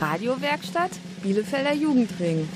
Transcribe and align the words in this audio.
Radiowerkstatt 0.00 0.92
Bielefelder 1.22 1.74
Jugendring. 1.74 2.48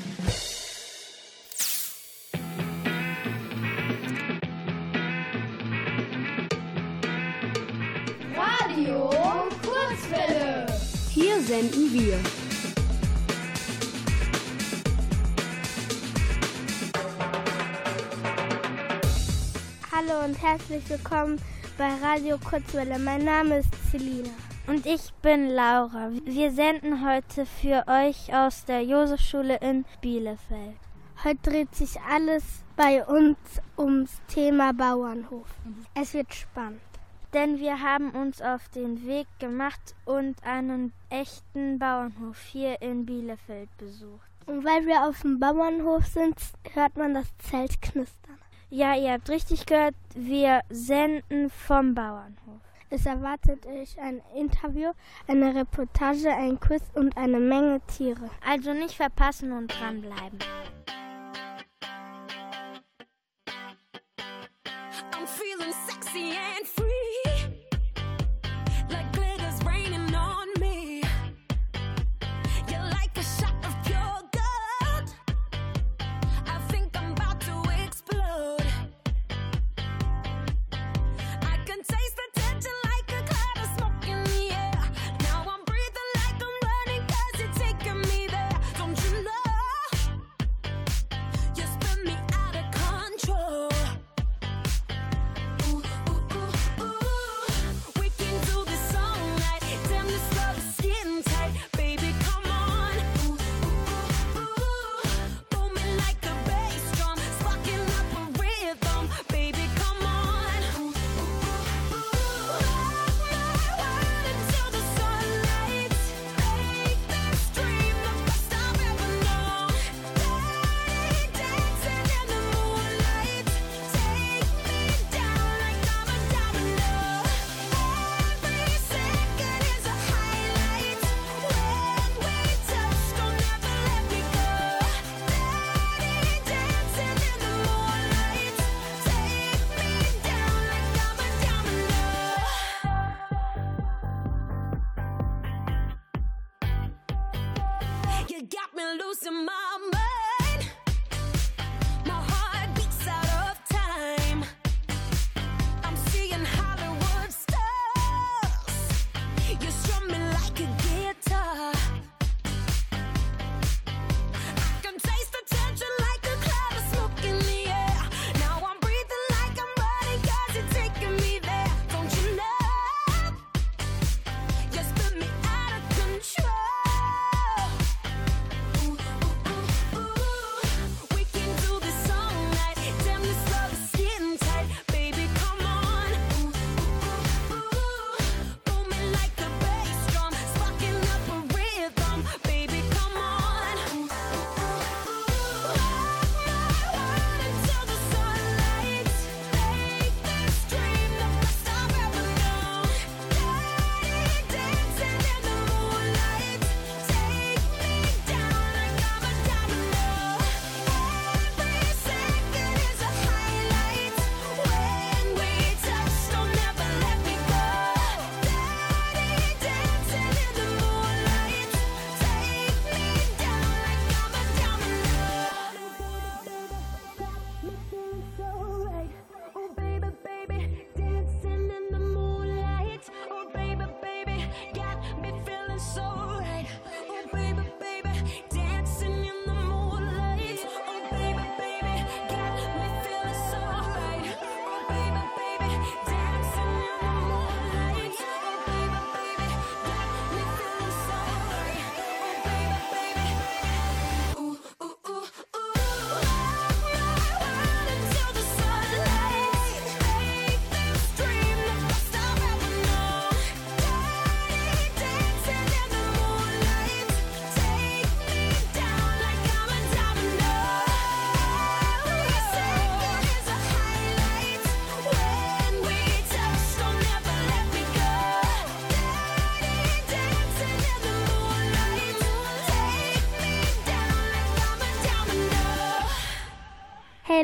Radio 8.34 9.10
Kurzwelle. 9.62 10.66
Hier 11.10 11.38
senden 11.42 11.92
wir. 11.92 12.18
Hallo 19.92 20.24
und 20.24 20.40
herzlich 20.42 20.88
willkommen 20.88 21.38
bei 21.76 21.90
Radio 22.02 22.38
Kurzwelle. 22.38 22.98
Mein 22.98 23.24
Name 23.24 23.58
ist 23.58 23.68
Selina. 23.92 24.30
Und 24.66 24.86
ich 24.86 25.12
bin 25.20 25.50
Laura. 25.50 26.10
Wir 26.24 26.50
senden 26.50 27.06
heute 27.06 27.44
für 27.44 27.84
euch 27.86 28.34
aus 28.34 28.64
der 28.64 28.82
Josefschule 28.82 29.58
in 29.58 29.84
Bielefeld. 30.00 30.78
Heute 31.22 31.50
dreht 31.50 31.74
sich 31.74 32.00
alles 32.00 32.64
bei 32.74 33.04
uns 33.04 33.36
ums 33.76 34.22
Thema 34.26 34.72
Bauernhof. 34.72 35.48
Es 35.94 36.14
wird 36.14 36.32
spannend. 36.32 36.80
Denn 37.34 37.58
wir 37.58 37.82
haben 37.82 38.12
uns 38.12 38.40
auf 38.40 38.70
den 38.70 39.06
Weg 39.06 39.26
gemacht 39.38 39.94
und 40.06 40.42
einen 40.44 40.94
echten 41.10 41.78
Bauernhof 41.78 42.40
hier 42.50 42.80
in 42.80 43.04
Bielefeld 43.04 43.68
besucht. 43.76 44.30
Und 44.46 44.64
weil 44.64 44.86
wir 44.86 45.06
auf 45.06 45.20
dem 45.20 45.40
Bauernhof 45.40 46.06
sind, 46.06 46.36
hört 46.72 46.96
man 46.96 47.12
das 47.12 47.26
Zelt 47.36 47.82
knistern. 47.82 48.38
Ja, 48.70 48.96
ihr 48.96 49.12
habt 49.12 49.28
richtig 49.28 49.66
gehört, 49.66 49.94
wir 50.14 50.62
senden 50.70 51.50
vom 51.50 51.94
Bauernhof. 51.94 52.62
Es 52.94 53.06
erwartet 53.06 53.66
euch 53.66 53.98
ein 53.98 54.22
Interview, 54.36 54.92
eine 55.26 55.52
Reportage, 55.52 56.32
ein 56.32 56.60
Quiz 56.60 56.84
und 56.94 57.16
eine 57.16 57.40
Menge 57.40 57.80
Tiere. 57.88 58.30
Also 58.48 58.72
nicht 58.72 58.94
verpassen 58.94 59.50
und 59.50 59.66
dranbleiben. 59.66 60.38
I'm 65.10 65.26
feeling 65.26 65.74
sexy 65.88 66.36
and 66.36 66.68
free. 66.68 67.33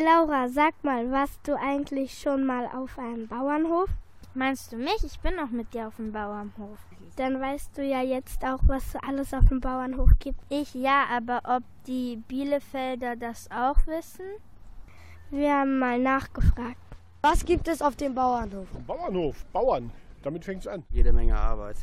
Laura, 0.03 0.49
sag 0.49 0.83
mal, 0.83 1.11
warst 1.11 1.47
du 1.47 1.55
eigentlich 1.59 2.19
schon 2.19 2.47
mal 2.47 2.65
auf 2.75 2.99
einem 2.99 3.29
Bauernhof? 3.29 3.91
Meinst 4.33 4.73
du 4.73 4.79
mich? 4.79 5.05
Ich 5.05 5.21
bin 5.21 5.37
noch 5.37 5.51
mit 5.51 5.75
dir 5.75 5.89
auf 5.89 5.97
dem 5.97 6.11
Bauernhof. 6.11 6.79
Dann 7.17 7.39
weißt 7.39 7.77
du 7.77 7.85
ja 7.85 8.01
jetzt 8.01 8.43
auch, 8.43 8.61
was 8.67 8.97
alles 9.07 9.35
auf 9.35 9.47
dem 9.51 9.61
Bauernhof 9.61 10.09
gibt. 10.19 10.41
Ich 10.49 10.73
ja, 10.73 11.05
aber 11.13 11.43
ob 11.45 11.65
die 11.87 12.17
Bielefelder 12.29 13.15
das 13.15 13.51
auch 13.51 13.77
wissen? 13.87 14.25
Wir 15.29 15.53
haben 15.53 15.79
mal 15.79 15.99
nachgefragt. 15.99 16.79
Was 17.21 17.45
gibt 17.45 17.69
es 17.69 17.83
auf 17.83 17.97
dem 17.97 18.15
Bauernhof? 18.15 18.69
Bauernhof, 18.87 19.45
Bauern. 19.53 19.91
Damit 20.23 20.47
fängt 20.47 20.63
es 20.63 20.67
an. 20.67 20.83
Jede 20.93 21.13
Menge 21.13 21.37
Arbeit. 21.37 21.77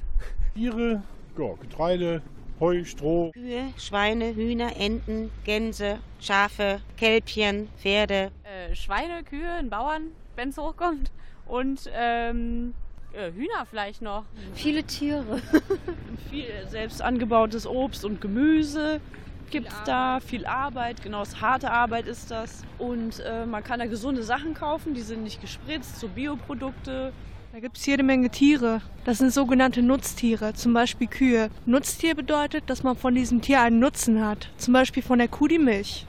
Tiere, 0.56 1.04
ja, 1.38 1.54
Getreide, 1.62 2.24
Heu, 2.60 2.84
Stroh. 2.86 3.32
Kühe, 3.34 3.72
Schweine, 3.78 4.34
Hühner, 4.34 4.76
Enten, 4.78 5.30
Gänse, 5.44 6.00
Schafe, 6.20 6.82
Kälbchen, 6.98 7.70
Pferde. 7.78 8.32
Äh, 8.44 8.74
Schweine, 8.74 9.24
Kühe, 9.24 9.48
einen 9.52 9.70
Bauern, 9.70 10.12
wenn 10.36 10.50
es 10.50 10.58
hochkommt. 10.58 11.12
Und 11.46 11.90
ähm, 11.94 12.74
äh, 13.14 13.32
Hühner 13.32 13.68
vielleicht 13.70 14.02
noch. 14.02 14.26
Viele 14.56 14.84
Tiere. 14.84 15.40
viel 16.32 16.48
selbst 16.68 17.02
angebautes 17.02 17.68
Obst 17.68 18.04
und 18.04 18.22
Gemüse 18.22 19.02
gibt 19.50 19.70
es 19.70 19.84
da, 19.86 20.20
viel 20.20 20.46
Arbeit, 20.46 21.02
genau, 21.02 21.22
es 21.22 21.40
harte 21.40 21.72
Arbeit 21.72 22.08
ist 22.08 22.32
das. 22.32 22.64
Und 22.78 23.20
äh, 23.22 23.46
man 23.46 23.64
kann 23.64 23.80
da 23.80 23.86
gesunde 23.86 24.24
Sachen 24.24 24.54
kaufen, 24.54 24.94
die 24.94 25.02
sind 25.02 25.24
nicht 25.24 25.42
gespritzt, 25.42 26.00
so 26.00 26.08
Bioprodukte. 26.08 27.14
Da 27.58 27.62
gibt 27.62 27.78
es 27.80 27.88
jede 27.88 28.04
Menge 28.04 28.30
Tiere. 28.30 28.84
Das 29.04 29.18
sind 29.18 29.34
sogenannte 29.34 29.82
Nutztiere, 29.82 30.54
zum 30.54 30.76
Beispiel 30.76 31.08
Kühe. 31.08 31.50
Nutztier 31.66 32.14
bedeutet, 32.14 32.70
dass 32.70 32.84
man 32.84 32.96
von 32.96 33.16
diesem 33.16 33.42
Tier 33.42 33.62
einen 33.62 33.80
Nutzen 33.80 34.24
hat, 34.24 34.52
zum 34.60 34.76
Beispiel 34.76 35.02
von 35.02 35.18
der 35.18 35.28
Kuh 35.28 35.48
die 35.48 35.58
Milch. 35.58 36.06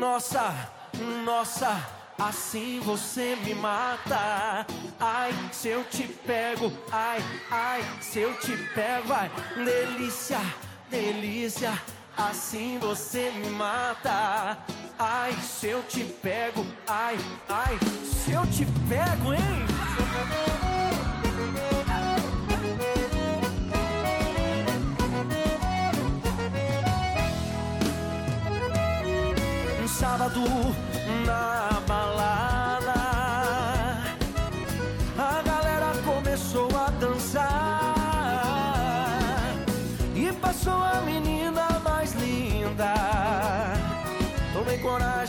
Nossa, 0.00 0.54
nossa, 1.26 1.86
assim 2.18 2.80
você 2.80 3.36
me 3.44 3.54
mata. 3.56 4.64
Ai, 4.98 5.32
se 5.50 5.68
eu 5.68 5.84
te 5.84 6.04
pego, 6.26 6.72
ai, 6.90 7.18
ai, 7.50 7.82
se 8.00 8.20
eu 8.20 8.32
te 8.40 8.56
pego, 8.74 9.12
ai, 9.12 9.30
delícia, 9.54 10.40
delícia, 10.90 11.72
assim 12.16 12.78
você 12.78 13.30
me 13.30 13.50
mata. 13.50 14.58
Ai, 14.98 15.32
se 15.42 15.68
eu 15.68 15.82
te 15.82 16.04
pego, 16.04 16.64
ai, 16.86 17.16
ai, 17.48 17.78
se 18.04 18.32
eu 18.32 18.46
te 18.46 18.66
pego, 18.88 19.34
hein? 19.34 19.40
Um 29.82 29.88
sábado 29.88 30.40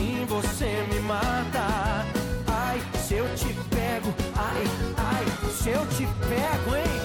assim 0.00 0.24
você 0.26 0.86
me 0.92 1.00
mata. 1.00 2.04
Ai, 2.46 2.80
se 2.98 3.14
eu 3.14 3.26
te 3.34 3.52
pego, 3.68 4.14
ai, 4.34 4.64
ai, 4.96 5.50
se 5.50 5.70
eu 5.70 5.86
te 5.88 6.06
pego, 6.28 6.76
hein? 6.76 7.00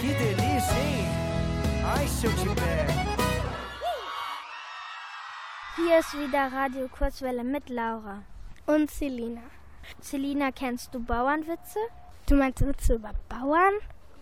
Que 0.00 0.14
delícia, 0.14 0.78
hein? 0.78 1.06
Ai, 1.96 2.06
se 2.08 2.26
eu 2.26 2.32
te 2.32 2.48
pego. 2.48 3.04
Hier 5.76 5.98
ist 5.98 6.14
wieder 6.14 6.52
Radio 6.52 6.88
Kurzwelle 6.88 7.44
mit 7.44 7.68
Laura. 7.68 8.22
Und 8.66 8.90
Selina. 8.90 9.42
Selina, 10.00 10.52
kennst 10.52 10.94
du 10.94 11.00
Bauernwitze? 11.00 11.78
Du 12.26 12.36
meinst 12.36 12.66
Witze 12.66 12.94
über 12.94 13.12
Bauern? 13.28 13.74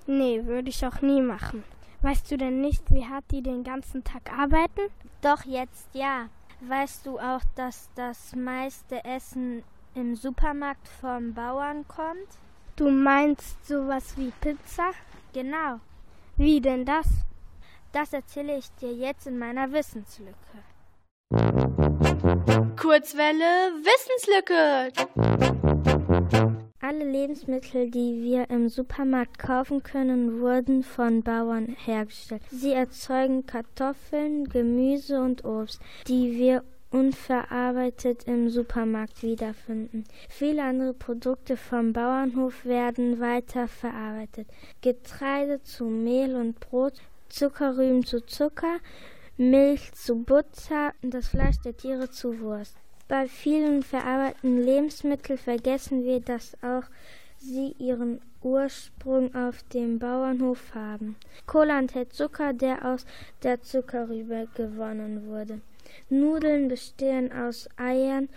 Nee, 0.06 0.44
würde 0.46 0.68
ich 0.68 0.84
auch 0.84 1.00
nie 1.00 1.20
machen. 1.20 1.64
Weißt 2.02 2.30
du 2.30 2.36
denn 2.36 2.60
nicht, 2.60 2.90
wie 2.90 3.06
hart 3.06 3.24
die 3.30 3.42
den 3.42 3.62
ganzen 3.62 4.02
Tag 4.02 4.36
arbeiten? 4.36 4.80
Doch 5.20 5.44
jetzt 5.44 5.94
ja. 5.94 6.28
Weißt 6.60 7.06
du 7.06 7.18
auch, 7.18 7.42
dass 7.54 7.88
das 7.94 8.34
meiste 8.34 9.04
Essen 9.04 9.62
im 9.94 10.16
Supermarkt 10.16 10.88
vom 10.88 11.34
Bauern 11.34 11.86
kommt? 11.86 12.28
Du 12.76 12.90
meinst 12.90 13.66
sowas 13.66 14.16
wie 14.16 14.32
Pizza? 14.40 14.90
Genau. 15.32 15.80
Wie 16.36 16.60
denn 16.60 16.84
das? 16.84 17.06
Das 17.92 18.12
erzähle 18.12 18.56
ich 18.56 18.70
dir 18.80 18.92
jetzt 18.92 19.26
in 19.26 19.38
meiner 19.38 19.70
Wissenslücke. 19.70 20.34
Kurzwelle 22.80 23.72
Wissenslücke. 23.84 24.92
Alle 26.84 27.08
Lebensmittel, 27.08 27.92
die 27.92 28.24
wir 28.24 28.50
im 28.50 28.68
Supermarkt 28.68 29.38
kaufen 29.38 29.84
können, 29.84 30.40
wurden 30.40 30.82
von 30.82 31.22
Bauern 31.22 31.76
hergestellt. 31.84 32.42
Sie 32.50 32.72
erzeugen 32.72 33.46
Kartoffeln, 33.46 34.48
Gemüse 34.48 35.22
und 35.22 35.44
Obst, 35.44 35.80
die 36.08 36.36
wir 36.36 36.64
unverarbeitet 36.90 38.24
im 38.24 38.50
Supermarkt 38.50 39.22
wiederfinden. 39.22 40.02
Viele 40.28 40.64
andere 40.64 40.92
Produkte 40.92 41.56
vom 41.56 41.92
Bauernhof 41.92 42.64
werden 42.64 43.20
weiter 43.20 43.68
verarbeitet. 43.68 44.48
Getreide 44.80 45.62
zu 45.62 45.84
Mehl 45.84 46.34
und 46.34 46.58
Brot, 46.58 46.94
Zuckerrüben 47.28 48.04
zu 48.04 48.26
Zucker, 48.26 48.78
Milch 49.36 49.92
zu 49.92 50.16
Butter 50.16 50.94
und 51.00 51.14
das 51.14 51.28
Fleisch 51.28 51.60
der 51.64 51.76
Tiere 51.76 52.10
zu 52.10 52.40
Wurst. 52.40 52.76
Bei 53.12 53.28
vielen 53.28 53.82
verarbeiteten 53.82 54.62
Lebensmitteln 54.62 55.36
vergessen 55.38 56.02
wir, 56.02 56.20
dass 56.20 56.56
auch 56.62 56.84
sie 57.36 57.74
ihren 57.78 58.22
Ursprung 58.40 59.34
auf 59.34 59.62
dem 59.64 59.98
Bauernhof 59.98 60.74
haben. 60.74 61.16
Cola 61.44 61.78
enthält 61.78 62.14
Zucker, 62.14 62.54
der 62.54 62.86
aus 62.86 63.04
der 63.42 63.60
Zuckerrübe 63.60 64.48
gewonnen 64.54 65.26
wurde. 65.26 65.60
Nudeln 66.08 66.68
bestehen 66.68 67.30
aus 67.30 67.68
Eiern 67.76 68.30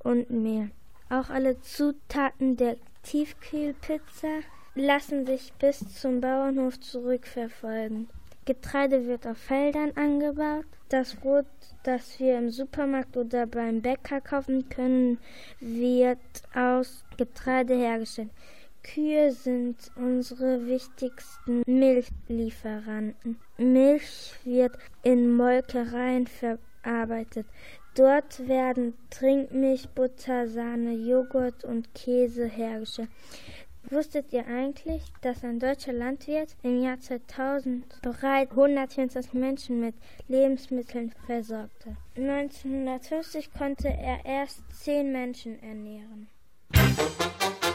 und 0.00 0.28
Mehl. 0.28 0.72
Auch 1.08 1.30
alle 1.30 1.62
Zutaten 1.62 2.58
der 2.58 2.76
Tiefkühlpizza 3.04 4.40
lassen 4.74 5.24
sich 5.24 5.54
bis 5.54 5.98
zum 5.98 6.20
Bauernhof 6.20 6.78
zurückverfolgen. 6.78 8.10
Getreide 8.48 9.06
wird 9.06 9.26
auf 9.26 9.36
Feldern 9.36 9.92
angebaut. 9.94 10.64
Das 10.88 11.16
Brot, 11.16 11.44
das 11.82 12.18
wir 12.18 12.38
im 12.38 12.48
Supermarkt 12.48 13.14
oder 13.18 13.46
beim 13.46 13.82
Bäcker 13.82 14.22
kaufen 14.22 14.70
können, 14.70 15.18
wird 15.60 16.18
aus 16.54 17.04
Getreide 17.18 17.74
hergestellt. 17.74 18.30
Kühe 18.82 19.32
sind 19.32 19.76
unsere 19.96 20.66
wichtigsten 20.66 21.62
Milchlieferanten. 21.66 23.38
Milch 23.58 24.32
wird 24.44 24.78
in 25.02 25.30
Molkereien 25.30 26.26
verarbeitet. 26.26 27.46
Dort 27.94 28.48
werden 28.48 28.94
Trinkmilch, 29.10 29.90
Butter, 29.90 30.48
Sahne, 30.48 30.94
Joghurt 30.94 31.64
und 31.64 31.92
Käse 31.94 32.46
hergestellt. 32.46 33.10
Wusstet 33.90 34.34
ihr 34.34 34.46
eigentlich, 34.46 35.02
dass 35.22 35.42
ein 35.44 35.58
deutscher 35.58 35.94
Landwirt 35.94 36.56
im 36.62 36.82
Jahr 36.82 37.00
2000 37.00 38.02
bereits 38.02 38.50
124 38.50 39.32
Menschen 39.32 39.80
mit 39.80 39.94
Lebensmitteln 40.28 41.14
versorgte? 41.24 41.96
1950 42.16 43.50
konnte 43.52 43.88
er 43.88 44.24
erst 44.26 44.60
10 44.82 45.10
Menschen 45.10 45.62
ernähren. 45.62 46.28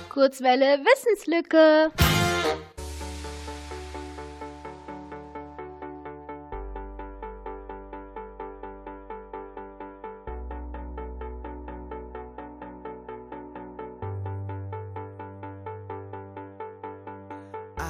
Kurzwelle 0.09 0.79
Wissenslücke. 0.85 1.91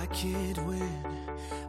I 0.03 0.05
can't 0.07 0.57
win, 0.65 1.05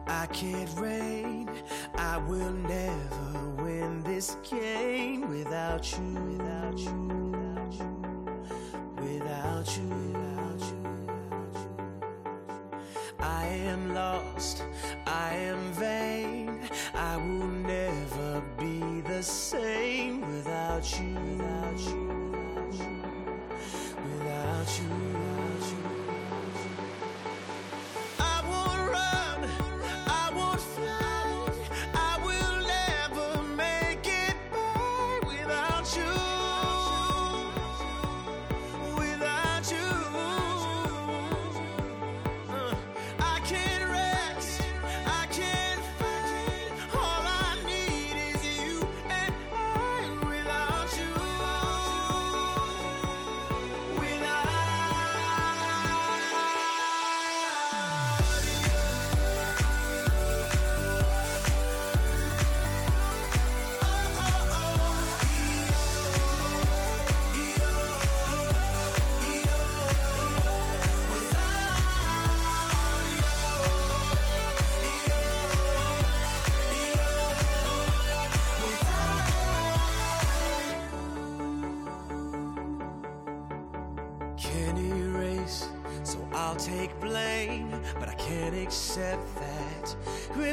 I 0.07 0.25
can't 0.25 0.69
reign. 0.77 1.49
I 1.95 2.17
will 2.17 2.51
never 2.51 3.63
win 3.63 4.03
this 4.03 4.35
game 4.43 5.29
without 5.29 5.89
you, 5.97 6.03
without 6.15 6.77
you, 6.77 7.31
without 7.31 7.71
you, 7.71 7.95
without 8.99 9.77
you, 9.77 9.77
without 9.77 9.77
you. 9.77 10.24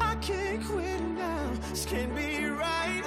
I 0.00 0.14
can't 0.20 0.64
quit 0.64 1.00
now, 1.00 1.50
this 1.68 1.84
can't 1.84 2.14
be 2.14 2.46
right. 2.46 3.02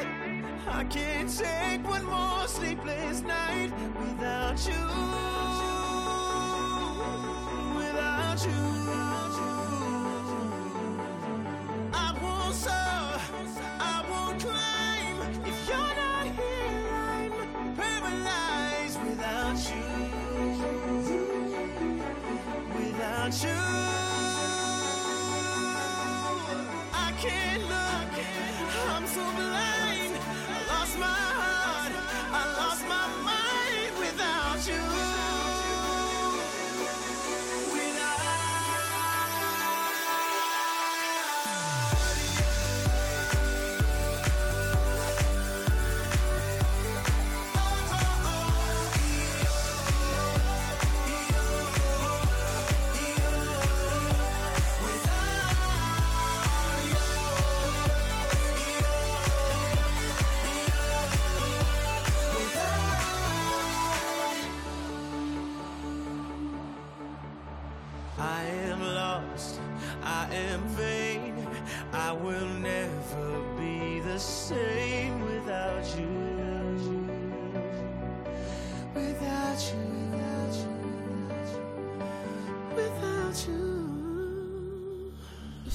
I 0.68 0.84
can't 0.84 1.30
take 1.30 1.88
one 1.88 2.04
more 2.04 2.46
sleepless 2.48 3.22
night 3.22 3.72
without 3.98 4.68
you. 4.68 4.84
Without 7.78 8.46
you. 8.46 8.83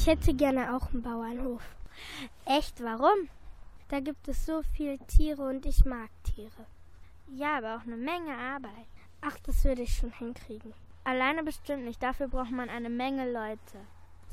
Hätte 0.09 0.33
gerne 0.33 0.75
auch 0.75 0.91
einen 0.91 1.03
Bauernhof. 1.03 1.63
Echt, 2.47 2.83
warum? 2.83 3.29
Da 3.91 4.01
gibt 4.01 4.27
es 4.27 4.47
so 4.47 4.63
viele 4.75 4.97
Tiere 5.01 5.47
und 5.47 5.67
ich 5.67 5.85
mag 5.85 6.09
Tiere. 6.23 6.65
Ja, 7.35 7.59
aber 7.59 7.77
auch 7.77 7.83
eine 7.83 7.99
Menge 7.99 8.35
Arbeit. 8.35 8.87
Ach, 9.21 9.37
das 9.45 9.63
würde 9.67 9.83
ich 9.83 9.95
schon 9.95 10.11
hinkriegen. 10.13 10.73
Alleine 11.05 11.43
bestimmt 11.43 11.85
nicht, 11.85 12.03
dafür 12.03 12.29
braucht 12.29 12.53
man 12.53 12.71
eine 12.71 12.89
Menge 12.89 13.31
Leute. 13.31 13.79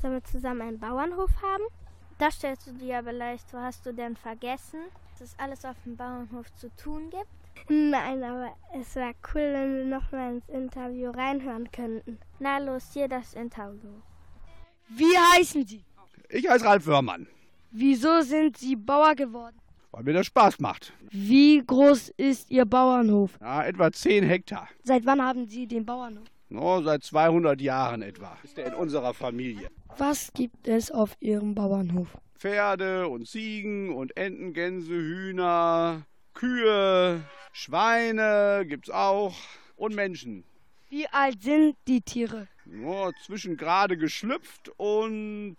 Sollen 0.00 0.14
wir 0.14 0.24
zusammen 0.24 0.62
einen 0.62 0.80
Bauernhof 0.80 1.30
haben? 1.42 1.64
Das 2.16 2.36
stellst 2.36 2.68
du 2.68 2.72
dir 2.72 3.00
aber 3.00 3.12
leicht, 3.12 3.52
wo 3.52 3.58
hast 3.58 3.84
du 3.84 3.92
denn 3.92 4.16
vergessen, 4.16 4.80
dass 5.12 5.20
es 5.20 5.38
alles 5.38 5.66
auf 5.66 5.76
dem 5.84 5.96
Bauernhof 5.96 6.50
zu 6.54 6.74
tun 6.76 7.10
gibt? 7.10 7.70
Nein, 7.70 8.24
aber 8.24 8.56
es 8.72 8.94
wäre 8.94 9.14
cool, 9.34 9.52
wenn 9.52 9.76
wir 9.76 9.84
noch 9.84 10.10
mal 10.10 10.36
ins 10.36 10.48
Interview 10.48 11.10
reinhören 11.10 11.70
könnten. 11.70 12.18
Na 12.38 12.56
los, 12.56 12.94
hier 12.94 13.08
das 13.08 13.34
Interview. 13.34 14.00
Wie 14.88 15.16
heißen 15.34 15.66
Sie? 15.66 15.84
Ich 16.28 16.48
heiße 16.48 16.64
Ralf 16.64 16.86
Wörmann, 16.86 17.26
Wieso 17.70 18.20
sind 18.22 18.56
Sie 18.56 18.76
Bauer 18.76 19.14
geworden? 19.14 19.56
weil 19.92 20.02
mir 20.04 20.12
das 20.12 20.26
Spaß 20.26 20.60
macht. 20.60 20.92
Wie 21.10 21.62
groß 21.66 22.10
ist 22.18 22.50
Ihr 22.50 22.66
Bauernhof? 22.66 23.38
Ja, 23.40 23.64
etwa 23.64 23.90
10 23.90 24.24
Hektar. 24.24 24.68
Seit 24.84 25.06
wann 25.06 25.22
haben 25.22 25.46
Sie 25.48 25.66
den 25.66 25.86
Bauernhof? 25.86 26.26
No, 26.50 26.82
seit 26.82 27.02
200 27.02 27.60
Jahren 27.62 28.02
etwa 28.02 28.36
ist 28.44 28.58
er 28.58 28.66
in 28.66 28.74
unserer 28.74 29.14
Familie. 29.14 29.70
Was 29.96 30.30
gibt 30.34 30.68
es 30.68 30.90
auf 30.90 31.16
Ihrem 31.20 31.54
Bauernhof? 31.54 32.08
Pferde 32.38 33.08
und 33.08 33.26
Ziegen 33.26 33.94
und 33.94 34.14
Enten, 34.18 34.52
Gänse, 34.52 34.92
Hühner, 34.92 36.02
Kühe, 36.34 37.22
Schweine 37.52 38.64
gibt's 38.68 38.90
auch 38.90 39.34
und 39.76 39.94
Menschen. 39.94 40.44
Wie 40.90 41.06
alt 41.08 41.42
sind 41.42 41.74
die 41.88 42.02
Tiere? 42.02 42.48
No, 42.66 43.12
zwischen 43.24 43.56
gerade 43.56 43.96
geschlüpft 43.96 44.70
und 44.76 45.56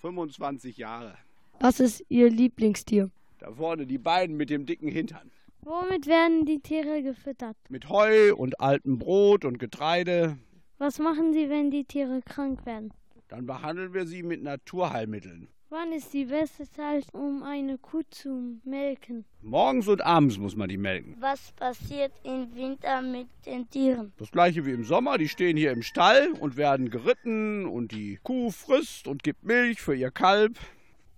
25 0.00 0.78
Jahre. 0.78 1.16
Was 1.60 1.80
ist 1.80 2.04
Ihr 2.08 2.30
Lieblingstier? 2.30 3.10
Da 3.38 3.52
vorne 3.52 3.86
die 3.86 3.98
beiden 3.98 4.36
mit 4.36 4.50
dem 4.50 4.64
dicken 4.64 4.88
Hintern. 4.88 5.30
Womit 5.62 6.06
werden 6.06 6.46
die 6.46 6.60
Tiere 6.60 7.02
gefüttert? 7.02 7.56
Mit 7.68 7.88
Heu 7.90 8.34
und 8.34 8.60
altem 8.60 8.98
Brot 8.98 9.44
und 9.44 9.58
Getreide. 9.58 10.38
Was 10.78 10.98
machen 10.98 11.34
Sie, 11.34 11.50
wenn 11.50 11.70
die 11.70 11.84
Tiere 11.84 12.22
krank 12.22 12.64
werden? 12.64 12.92
Dann 13.28 13.46
behandeln 13.46 13.92
wir 13.92 14.06
sie 14.06 14.22
mit 14.22 14.42
Naturheilmitteln. 14.42 15.48
Wann 15.72 15.92
ist 15.92 16.12
die 16.12 16.24
beste 16.24 16.68
Zeit, 16.68 17.04
um 17.12 17.44
eine 17.44 17.78
Kuh 17.78 18.02
zu 18.10 18.58
melken? 18.64 19.24
Morgens 19.40 19.86
und 19.86 20.00
abends 20.00 20.36
muss 20.36 20.56
man 20.56 20.68
die 20.68 20.76
melken. 20.76 21.14
Was 21.20 21.52
passiert 21.52 22.10
im 22.24 22.52
Winter 22.56 23.00
mit 23.02 23.28
den 23.46 23.70
Tieren? 23.70 24.12
Das 24.18 24.32
gleiche 24.32 24.66
wie 24.66 24.72
im 24.72 24.82
Sommer, 24.82 25.16
die 25.16 25.28
stehen 25.28 25.56
hier 25.56 25.70
im 25.70 25.82
Stall 25.82 26.32
und 26.40 26.56
werden 26.56 26.90
geritten 26.90 27.66
und 27.66 27.92
die 27.92 28.18
Kuh 28.24 28.50
frisst 28.50 29.06
und 29.06 29.22
gibt 29.22 29.44
Milch 29.44 29.80
für 29.80 29.94
ihr 29.94 30.10
Kalb. 30.10 30.58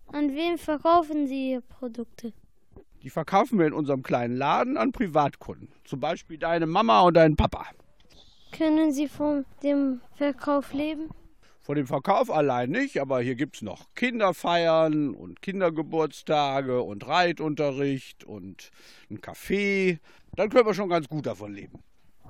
An 0.08 0.34
wen 0.34 0.58
verkaufen 0.58 1.26
Sie 1.26 1.52
Ihre 1.52 1.62
Produkte? 1.62 2.34
Die 3.02 3.08
verkaufen 3.08 3.58
wir 3.58 3.66
in 3.66 3.72
unserem 3.72 4.02
kleinen 4.02 4.36
Laden 4.36 4.76
an 4.76 4.92
Privatkunden. 4.92 5.68
Zum 5.84 6.00
Beispiel 6.00 6.36
deine 6.36 6.66
Mama 6.66 7.00
und 7.00 7.14
deinen 7.14 7.36
Papa. 7.36 7.68
Können 8.54 8.92
Sie 8.92 9.08
von 9.08 9.46
dem 9.62 10.02
Verkauf 10.14 10.74
leben? 10.74 11.08
Von 11.62 11.76
dem 11.76 11.86
Verkauf 11.86 12.28
allein 12.28 12.70
nicht, 12.70 13.00
aber 13.00 13.20
hier 13.20 13.36
gibt 13.36 13.56
es 13.56 13.62
noch 13.62 13.86
Kinderfeiern 13.94 15.14
und 15.14 15.42
Kindergeburtstage 15.42 16.82
und 16.82 17.06
Reitunterricht 17.06 18.24
und 18.24 18.70
ein 19.08 19.20
Café. 19.20 20.00
Dann 20.34 20.50
können 20.50 20.66
wir 20.66 20.74
schon 20.74 20.88
ganz 20.88 21.08
gut 21.08 21.26
davon 21.26 21.54
leben. 21.54 21.78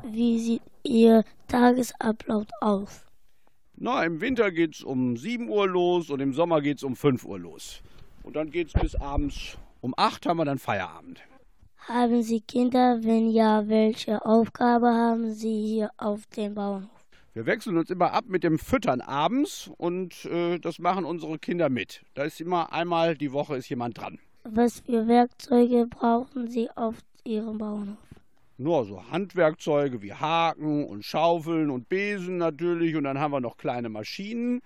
Wie 0.05 0.39
sieht 0.39 0.63
Ihr 0.83 1.25
Tagesablauf 1.49 2.47
aus? 2.61 3.07
Na, 3.75 4.05
im 4.05 4.21
Winter 4.21 4.51
geht 4.51 4.75
es 4.75 4.83
um 4.83 5.17
7 5.17 5.49
Uhr 5.49 5.67
los 5.67 6.11
und 6.11 6.21
im 6.21 6.35
Sommer 6.35 6.61
geht 6.61 6.77
es 6.77 6.83
um 6.83 6.95
5 6.95 7.25
Uhr 7.25 7.39
los. 7.39 7.83
Und 8.23 8.37
dann 8.37 8.51
geht 8.51 8.69
es 8.69 8.75
bis 8.75 8.95
abends 8.97 9.57
um 9.81 9.95
8 9.97 10.27
haben 10.27 10.37
wir 10.37 10.45
dann 10.45 10.59
Feierabend. 10.59 11.21
Haben 11.89 12.23
Sie 12.23 12.41
Kinder? 12.41 13.03
Wenn 13.03 13.31
ja, 13.31 13.67
welche 13.67 14.25
Aufgabe 14.25 14.89
haben 14.89 15.33
Sie 15.33 15.67
hier 15.67 15.91
auf 15.97 16.27
dem 16.27 16.55
Bauernhof? 16.55 17.02
Wir 17.35 17.47
wechseln 17.47 17.79
uns 17.79 17.89
immer 17.89 18.13
ab 18.13 18.27
mit 18.29 18.45
dem 18.45 18.59
Füttern 18.59 19.01
abends 19.01 19.71
und 19.79 20.27
äh, 20.27 20.59
das 20.59 20.79
machen 20.79 21.07
unsere 21.07 21.39
Kinder 21.39 21.71
mit. 21.71 22.03
Da 22.13 22.25
ist 22.25 22.43
immer 22.43 22.75
einmal 22.75 23.17
die 23.17 23.33
Woche 23.33 23.57
ist 23.57 23.71
jemand 23.71 23.97
dran. 23.99 24.19
Was 24.45 24.81
für 24.81 25.09
Werkzeuge 25.09 25.87
brauchen 25.87 26.49
Sie 26.49 26.69
auf 26.73 26.97
Ihrem 27.25 27.57
Bauernhof? 27.57 27.97
Nur 28.59 28.85
so 28.85 29.11
Handwerkzeuge 29.11 30.03
wie 30.03 30.13
Haken 30.13 30.85
und 30.85 31.07
Schaufeln 31.07 31.71
und 31.71 31.89
Besen 31.89 32.37
natürlich. 32.37 32.97
Und 32.97 33.05
dann 33.05 33.19
haben 33.19 33.33
wir 33.33 33.41
noch 33.41 33.57
kleine 33.57 33.89
Maschinen, 33.89 34.61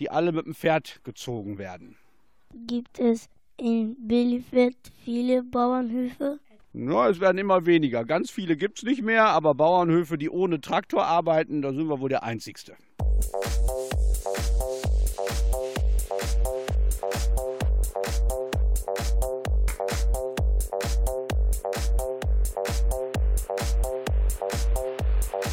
die 0.00 0.10
alle 0.10 0.32
mit 0.32 0.46
dem 0.46 0.54
Pferd 0.54 1.04
gezogen 1.04 1.56
werden. 1.56 1.96
Gibt 2.66 2.98
es 2.98 3.28
in 3.58 3.94
Bielefeld 4.08 4.76
viele 5.04 5.44
Bauernhöfe? 5.44 6.40
Ja, 6.80 7.08
es 7.08 7.18
werden 7.18 7.38
immer 7.38 7.66
weniger. 7.66 8.04
Ganz 8.04 8.30
viele 8.30 8.56
gibt 8.56 8.78
es 8.78 8.84
nicht 8.84 9.02
mehr, 9.02 9.26
aber 9.26 9.52
Bauernhöfe, 9.56 10.16
die 10.16 10.30
ohne 10.30 10.60
Traktor 10.60 11.06
arbeiten, 11.06 11.60
da 11.60 11.72
sind 11.72 11.88
wir 11.88 11.98
wohl 11.98 12.08
der 12.08 12.22
einzigste. 12.22 12.76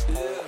Yeah. 0.08 0.44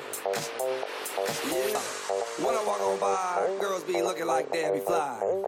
When 2.38 2.54
I 2.54 2.64
walk 2.68 2.82
on 2.82 3.00
by, 3.00 3.58
girls 3.60 3.84
be 3.84 4.04
looking 4.04 4.28
like 4.28 4.52
Debbie 4.52 4.82
Fly. 4.82 5.48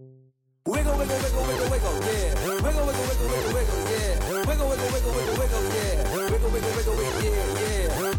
Wiggle, 0.67 0.95
wiggle, 0.95 1.17
wiggle, 1.17 1.41
wiggle, 1.47 1.69
wiggle, 1.71 1.93
yeah. 2.05 2.45
Wiggle, 2.45 2.85
wiggle, 2.85 2.85
wiggle, 2.85 3.27
wiggle, 3.33 3.53
wiggle, 3.53 3.81
yeah. 3.89 4.45
Wiggle, 4.45 4.69
wiggle, 4.69 4.91
wiggle, 4.93 5.13
wiggle, 5.17 5.35
wiggle, 5.41 5.63
yeah. 5.73 6.13
Wiggle, 6.13 6.49
wiggle, 6.51 6.71
wiggle, 6.75 6.95
wiggle, 6.97 7.23
yeah, 7.23 7.57
yeah. 7.57 8.13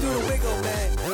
Do 0.00 0.08
the 0.08 0.26
wiggle, 0.26 0.62
man. 0.62 1.13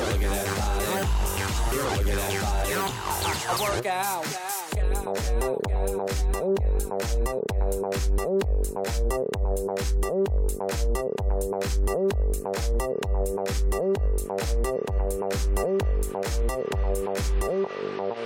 look 0.00 0.22
at 0.22 0.30
that 0.30 0.46
body. 0.56 1.04
Girl, 1.76 1.90
look 1.96 2.08
at 2.08 2.16
that 2.16 2.32
body. 2.42 2.72
I, 2.72 2.86
I, 3.24 3.46
I 3.46 3.60
work 3.60 3.86
out. 3.86 4.26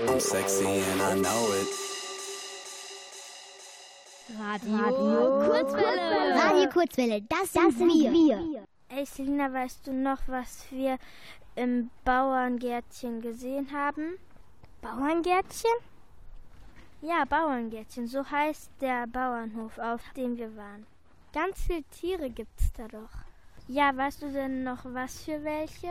I'm 0.08 0.20
sexy 0.20 0.66
and 0.66 1.02
I 1.02 1.14
know 1.14 1.52
it. 1.52 1.68
Radio, 4.38 5.40
Kurzwelle. 5.48 6.34
Radio 6.34 6.68
Kurzwelle, 6.68 7.20
das, 7.22 7.52
sind, 7.52 7.78
wir. 7.78 8.66
Ey, 8.88 9.06
Selina, 9.06 9.52
weißt 9.52 9.86
du 9.86 9.92
noch, 9.92 10.18
was 10.26 10.66
wir 10.70 10.98
im 11.54 11.90
Bauerngärtchen 12.04 13.20
gesehen 13.20 13.72
haben? 13.72 14.18
Bauerngärtchen? 14.80 15.70
Ja, 17.00 17.24
Bauerngärtchen, 17.24 18.06
so 18.06 18.24
heißt 18.30 18.70
der 18.80 19.06
Bauernhof, 19.06 19.78
auf 19.78 20.02
dem 20.16 20.36
wir 20.36 20.56
waren. 20.56 20.86
Ganz 21.32 21.60
viele 21.62 21.82
Tiere 21.84 22.30
gibt's 22.30 22.72
da 22.74 22.86
doch. 22.88 23.10
Ja, 23.68 23.96
weißt 23.96 24.22
du 24.22 24.32
denn 24.32 24.64
noch, 24.64 24.84
was 24.84 25.24
für 25.24 25.42
welche? 25.44 25.90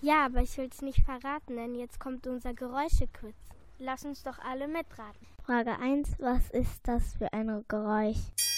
Ja, 0.00 0.26
aber 0.26 0.42
ich 0.42 0.56
will's 0.56 0.82
nicht 0.82 1.04
verraten, 1.04 1.56
denn 1.56 1.74
jetzt 1.74 2.00
kommt 2.00 2.26
unser 2.26 2.54
Geräuschequiz. 2.54 3.36
Lass 3.78 4.04
uns 4.04 4.22
doch 4.22 4.38
alle 4.38 4.68
mitraten. 4.68 5.26
Frage 5.44 5.78
1. 5.78 6.16
Was 6.18 6.50
ist 6.50 6.80
das 6.86 7.14
für 7.14 7.32
ein 7.32 7.64
Geräusch? 7.68 8.51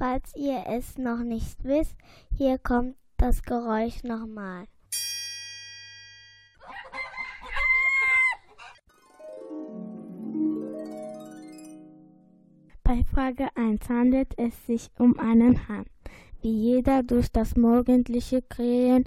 Falls 0.00 0.34
ihr 0.34 0.64
es 0.66 0.96
noch 0.96 1.22
nicht 1.22 1.62
wisst, 1.62 1.94
hier 2.34 2.56
kommt 2.56 2.96
das 3.18 3.42
Geräusch 3.42 4.02
nochmal. 4.02 4.64
Bei 12.82 13.04
Frage 13.04 13.48
1 13.54 13.90
handelt 13.90 14.32
es 14.38 14.66
sich 14.66 14.88
um 14.98 15.18
einen 15.18 15.68
Hahn. 15.68 15.84
Wie 16.40 16.50
jeder 16.50 17.02
durch 17.02 17.30
das 17.30 17.54
morgendliche 17.54 18.40
Krähen 18.40 19.04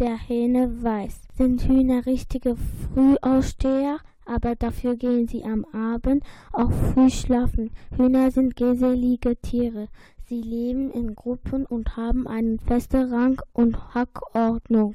der 0.00 0.18
Hähne 0.18 0.82
weiß, 0.82 1.20
sind 1.36 1.62
Hühner 1.68 2.04
richtige 2.04 2.56
Frühaussteher, 2.56 4.00
aber 4.26 4.56
dafür 4.56 4.96
gehen 4.96 5.28
sie 5.28 5.44
am 5.44 5.64
Abend 5.72 6.24
auch 6.52 6.72
früh 6.72 7.10
schlafen. 7.10 7.70
Hühner 7.96 8.32
sind 8.32 8.56
gesellige 8.56 9.36
Tiere. 9.36 9.88
Sie 10.32 10.40
leben 10.40 10.90
in 10.90 11.14
Gruppen 11.14 11.66
und 11.66 11.94
haben 11.98 12.26
einen 12.26 12.58
festen 12.58 13.12
Rang 13.12 13.38
und 13.52 13.94
Hackordnung. 13.94 14.94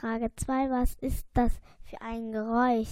Frage 0.00 0.30
2. 0.36 0.70
Was 0.70 0.94
ist 1.02 1.26
das 1.34 1.52
für 1.82 2.00
ein 2.00 2.32
Geräusch? 2.32 2.88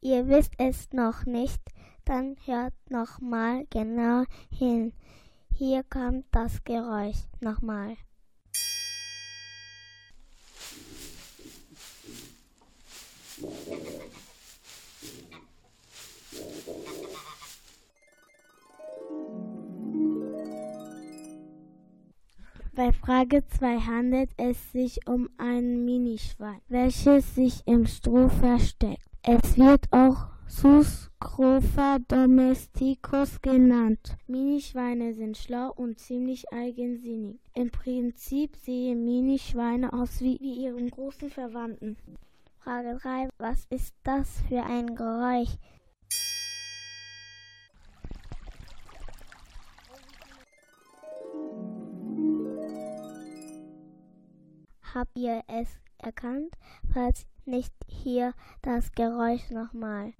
Ihr 0.00 0.26
wisst 0.26 0.54
es 0.56 0.90
noch 0.94 1.26
nicht, 1.26 1.60
dann 2.06 2.36
hört 2.46 2.72
noch 2.88 3.20
mal 3.20 3.66
genau 3.68 4.24
hin. 4.50 4.94
Hier 5.60 5.82
kommt 5.82 6.24
das 6.30 6.62
Geräusch 6.62 7.16
nochmal. 7.40 7.96
Bei 22.76 22.92
Frage 22.92 23.44
2 23.48 23.80
handelt 23.80 24.30
es 24.36 24.70
sich 24.70 25.08
um 25.08 25.28
ein 25.38 25.84
Minischwein, 25.84 26.60
welches 26.68 27.34
sich 27.34 27.66
im 27.66 27.84
Stroh 27.88 28.28
versteckt. 28.28 29.02
Es 29.24 29.58
wird 29.58 29.92
auch 29.92 30.37
Suscrofa 30.48 31.98
domesticus 32.08 33.40
genannt. 33.42 34.16
Minischweine 34.26 35.12
sind 35.12 35.36
schlau 35.36 35.70
und 35.76 35.98
ziemlich 35.98 36.50
eigensinnig. 36.50 37.38
Im 37.54 37.70
Prinzip 37.70 38.56
sehen 38.56 39.04
Minischweine 39.04 39.92
aus 39.92 40.20
wie 40.20 40.38
die 40.38 40.64
ihren 40.64 40.90
großen 40.90 41.28
Verwandten. 41.28 41.96
Frage 42.60 42.98
3. 43.00 43.28
Was 43.38 43.66
ist 43.68 43.94
das 44.02 44.40
für 44.48 44.62
ein 44.62 44.96
Geräusch? 44.96 45.54
Habt 54.94 55.16
ihr 55.18 55.42
es 55.46 55.68
erkannt? 55.98 56.54
Falls 56.92 57.26
nicht, 57.48 57.74
hier 57.88 58.34
das 58.62 58.92
Geräusch 58.92 59.50
nochmal. 59.50 60.12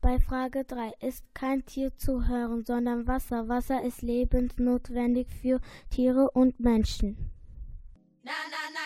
Bei 0.00 0.18
Frage 0.18 0.64
3 0.64 0.92
ist 1.00 1.24
kein 1.34 1.64
Tier 1.64 1.96
zu 1.96 2.28
hören, 2.28 2.64
sondern 2.64 3.06
Wasser. 3.06 3.48
Wasser 3.48 3.82
ist 3.82 4.02
lebensnotwendig 4.02 5.28
für 5.40 5.60
Tiere 5.90 6.30
und 6.30 6.60
Menschen. 6.60 7.30
Na, 8.22 8.32
na, 8.50 8.56
na, 8.74 8.83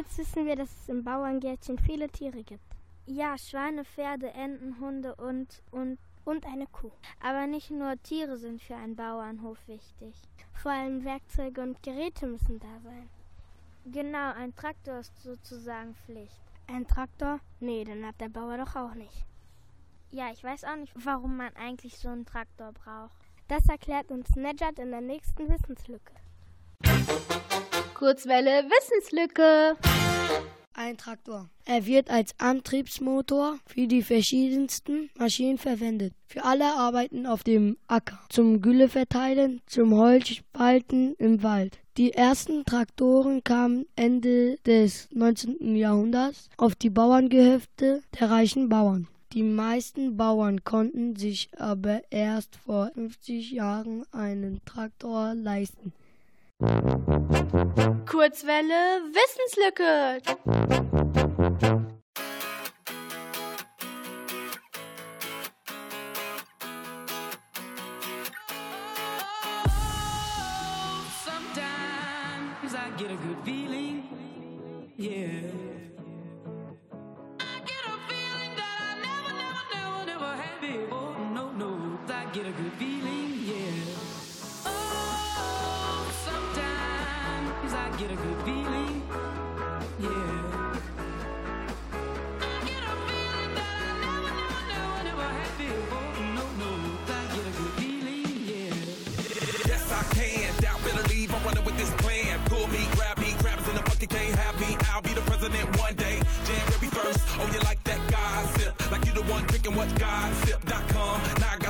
Jetzt 0.00 0.16
wissen 0.16 0.46
wir, 0.46 0.56
dass 0.56 0.70
es 0.70 0.88
im 0.88 1.04
Bauerngärtchen 1.04 1.78
viele 1.78 2.08
Tiere 2.08 2.42
gibt. 2.42 2.64
Ja, 3.04 3.36
Schweine, 3.36 3.84
Pferde, 3.84 4.30
Enten, 4.30 4.80
Hunde 4.80 5.14
und, 5.16 5.62
und, 5.72 5.98
und 6.24 6.46
eine 6.46 6.66
Kuh. 6.68 6.90
Aber 7.22 7.46
nicht 7.46 7.70
nur 7.70 8.02
Tiere 8.02 8.38
sind 8.38 8.62
für 8.62 8.76
einen 8.76 8.96
Bauernhof 8.96 9.58
wichtig. 9.66 10.14
Vor 10.54 10.72
allem 10.72 11.04
Werkzeuge 11.04 11.60
und 11.60 11.82
Geräte 11.82 12.26
müssen 12.26 12.58
da 12.60 12.80
sein. 12.82 13.10
Genau, 13.84 14.32
ein 14.32 14.54
Traktor 14.54 15.00
ist 15.00 15.12
sozusagen 15.20 15.94
Pflicht. 16.06 16.40
Ein 16.66 16.86
Traktor? 16.86 17.38
Nee, 17.60 17.84
den 17.84 18.06
hat 18.06 18.18
der 18.22 18.30
Bauer 18.30 18.56
doch 18.56 18.76
auch 18.76 18.94
nicht. 18.94 19.26
Ja, 20.12 20.32
ich 20.32 20.42
weiß 20.42 20.64
auch 20.64 20.76
nicht, 20.76 20.94
warum 21.04 21.36
man 21.36 21.54
eigentlich 21.56 21.98
so 21.98 22.08
einen 22.08 22.24
Traktor 22.24 22.72
braucht. 22.72 23.18
Das 23.48 23.66
erklärt 23.66 24.10
uns 24.10 24.34
Nedjat 24.34 24.78
in 24.78 24.92
der 24.92 25.02
nächsten 25.02 25.46
Wissenslücke. 25.46 26.14
Kurzwelle 28.00 28.64
Wissenslücke. 28.64 29.76
Ein 30.72 30.96
Traktor. 30.96 31.50
Er 31.66 31.84
wird 31.84 32.08
als 32.08 32.32
Antriebsmotor 32.38 33.58
für 33.66 33.86
die 33.86 34.00
verschiedensten 34.00 35.10
Maschinen 35.18 35.58
verwendet. 35.58 36.14
Für 36.26 36.46
alle 36.46 36.64
Arbeiten 36.64 37.26
auf 37.26 37.44
dem 37.44 37.76
Acker. 37.88 38.18
Zum 38.30 38.62
Gülle 38.62 38.88
verteilen, 38.88 39.60
zum 39.66 39.94
Holzspalten 39.94 41.14
im 41.18 41.42
Wald. 41.42 41.78
Die 41.98 42.14
ersten 42.14 42.64
Traktoren 42.64 43.44
kamen 43.44 43.84
Ende 43.96 44.56
des 44.64 45.10
19. 45.12 45.76
Jahrhunderts 45.76 46.48
auf 46.56 46.74
die 46.74 46.88
Bauerngehöfte 46.88 48.02
der 48.18 48.30
reichen 48.30 48.70
Bauern. 48.70 49.08
Die 49.34 49.42
meisten 49.42 50.16
Bauern 50.16 50.64
konnten 50.64 51.16
sich 51.16 51.50
aber 51.58 52.00
erst 52.10 52.56
vor 52.56 52.92
50 52.94 53.50
Jahren 53.50 54.06
einen 54.10 54.64
Traktor 54.64 55.34
leisten. 55.34 55.92
Kurzwelle 58.06 59.00
Wissenslücke. 59.14 60.20
Sometimes 71.24 72.74
I 72.74 72.90
get 72.98 73.10
a 73.10 73.16
good 73.16 73.38
feeling, 73.42 74.04
yeah. 74.98 75.99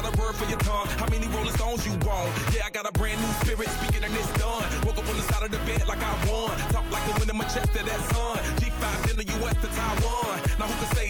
Got 0.02 0.14
a 0.14 0.20
word 0.20 0.35
for 0.35 0.48
your 0.48 0.59
tongue. 0.61 0.87
How 0.98 1.06
many 1.09 1.26
roller 1.28 1.52
stones 1.52 1.87
you 1.87 1.92
roll? 2.06 2.26
Yeah, 2.54 2.66
I 2.66 2.70
got 2.70 2.88
a 2.88 2.92
brand 2.92 3.20
new 3.20 3.39
Talk 6.73 6.91
like 6.91 7.07
a 7.09 7.21
win 7.21 7.31
in 7.31 7.37
my 7.37 7.45
chest 7.45 7.73
to 7.75 7.85
that 7.85 8.01
sun. 8.13 8.39
G5 8.61 9.11
in 9.11 9.17
the 9.17 9.27
US 9.39 9.55
to 9.63 9.69
Taiwan. 9.69 10.41
Now 10.59 10.67
who 10.67 10.87
can 10.87 10.97
say 10.97 11.10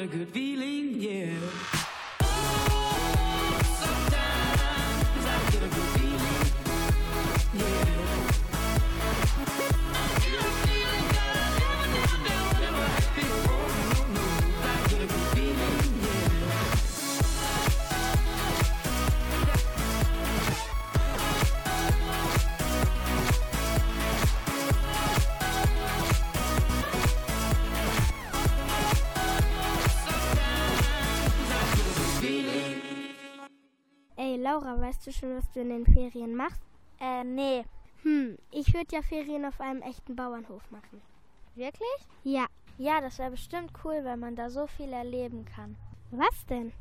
a 0.00 0.06
good 0.06 0.28
feeling, 0.28 0.49
weißt 34.90 35.06
du 35.06 35.12
schon, 35.12 35.36
was 35.36 35.48
du 35.52 35.60
in 35.60 35.68
den 35.68 35.86
Ferien 35.86 36.34
machst? 36.34 36.60
Äh, 36.98 37.22
nee. 37.22 37.64
Hm, 38.02 38.36
ich 38.50 38.74
würde 38.74 38.96
ja 38.96 39.02
Ferien 39.02 39.44
auf 39.44 39.60
einem 39.60 39.82
echten 39.82 40.16
Bauernhof 40.16 40.68
machen. 40.72 41.00
Wirklich? 41.54 42.00
Ja. 42.24 42.46
Ja, 42.76 43.00
das 43.00 43.18
wäre 43.20 43.30
bestimmt 43.30 43.70
cool, 43.84 44.00
weil 44.02 44.16
man 44.16 44.34
da 44.34 44.50
so 44.50 44.66
viel 44.66 44.92
erleben 44.92 45.44
kann. 45.44 45.76
Was 46.10 46.44
denn? 46.46 46.72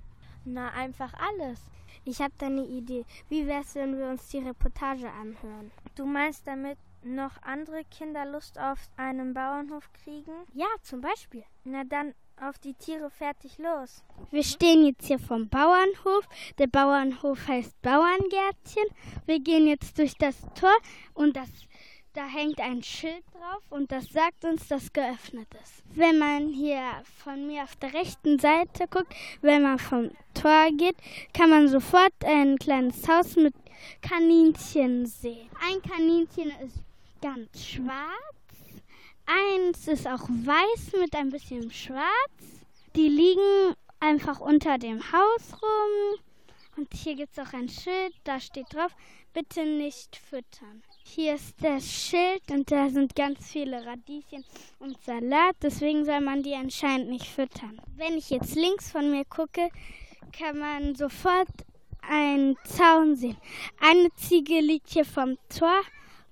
Na, 0.43 0.71
einfach 0.71 1.13
alles. 1.13 1.61
Ich 2.03 2.19
habe 2.19 2.33
da 2.39 2.47
eine 2.47 2.65
Idee. 2.65 3.05
Wie 3.27 3.45
wär's, 3.45 3.75
wenn 3.75 3.95
wir 3.95 4.07
uns 4.07 4.27
die 4.29 4.39
Reportage 4.39 5.11
anhören? 5.11 5.71
Du 5.93 6.07
meinst 6.07 6.47
damit 6.47 6.79
noch 7.03 7.39
andere 7.43 7.83
Kinder 7.85 8.25
Lust 8.25 8.57
auf 8.57 8.79
einen 8.97 9.35
Bauernhof 9.35 9.93
kriegen? 9.93 10.33
Ja, 10.53 10.67
zum 10.81 11.01
Beispiel. 11.01 11.43
Na 11.63 11.83
dann 11.83 12.15
auf 12.41 12.57
die 12.59 12.73
Tiere 12.73 13.09
fertig 13.09 13.57
los. 13.57 14.03
Wir 14.31 14.43
stehen 14.43 14.85
jetzt 14.85 15.07
hier 15.07 15.19
vom 15.19 15.49
Bauernhof. 15.49 16.27
Der 16.57 16.67
Bauernhof 16.67 17.47
heißt 17.47 17.81
Bauerngärtchen. 17.81 18.85
Wir 19.25 19.39
gehen 19.39 19.67
jetzt 19.67 19.97
durch 19.97 20.13
das 20.17 20.39
Tor 20.59 20.75
und 21.13 21.35
das, 21.35 21.49
da 22.13 22.25
hängt 22.25 22.59
ein 22.59 22.83
Schild 22.83 23.23
drauf 23.33 23.63
und 23.69 23.91
das 23.91 24.09
sagt 24.09 24.45
uns, 24.45 24.67
dass 24.67 24.93
geöffnet 24.93 25.47
ist. 25.63 25.83
Wenn 25.95 26.17
man 26.19 26.49
hier 26.49 26.81
von 27.23 27.47
mir 27.47 27.63
auf 27.63 27.75
der 27.77 27.93
rechten 27.93 28.39
Seite 28.39 28.87
guckt, 28.89 29.13
wenn 29.41 29.63
man 29.63 29.79
vom 29.79 30.11
Tor 30.33 30.67
geht, 30.77 30.97
kann 31.33 31.49
man 31.49 31.67
sofort 31.67 32.13
ein 32.25 32.57
kleines 32.57 33.07
Haus 33.07 33.35
mit 33.35 33.53
Kaninchen 34.01 35.05
sehen. 35.05 35.49
Ein 35.67 35.81
Kaninchen 35.81 36.51
ist 36.65 36.81
ganz 37.21 37.65
schwarz. 37.65 38.38
Eins 39.29 39.87
ist 39.87 40.07
auch 40.07 40.27
weiß 40.27 40.93
mit 40.99 41.13
ein 41.15 41.29
bisschen 41.29 41.71
schwarz. 41.71 42.65
Die 42.95 43.09
liegen 43.09 43.75
einfach 43.99 44.39
unter 44.39 44.79
dem 44.79 44.99
Haus 45.11 45.53
rum. 45.61 46.19
Und 46.77 46.93
hier 46.93 47.15
gibt 47.15 47.37
es 47.37 47.45
auch 47.45 47.53
ein 47.53 47.69
Schild, 47.69 48.13
da 48.23 48.39
steht 48.39 48.73
drauf, 48.73 48.95
bitte 49.33 49.65
nicht 49.65 50.15
füttern. 50.15 50.81
Hier 51.03 51.35
ist 51.35 51.55
das 51.61 51.85
Schild 51.85 52.41
und 52.49 52.71
da 52.71 52.89
sind 52.89 53.15
ganz 53.15 53.51
viele 53.51 53.85
Radieschen 53.85 54.45
und 54.79 54.99
Salat, 55.03 55.57
deswegen 55.61 56.05
soll 56.05 56.21
man 56.21 56.41
die 56.41 56.55
anscheinend 56.55 57.09
nicht 57.09 57.27
füttern. 57.27 57.81
Wenn 57.97 58.17
ich 58.17 58.29
jetzt 58.29 58.55
links 58.55 58.91
von 58.91 59.11
mir 59.11 59.25
gucke, 59.25 59.69
kann 60.31 60.57
man 60.57 60.95
sofort 60.95 61.49
einen 62.01 62.55
Zaun 62.63 63.15
sehen. 63.17 63.37
Eine 63.81 64.09
Ziege 64.15 64.61
liegt 64.61 64.89
hier 64.89 65.05
vom 65.05 65.37
Tor 65.49 65.81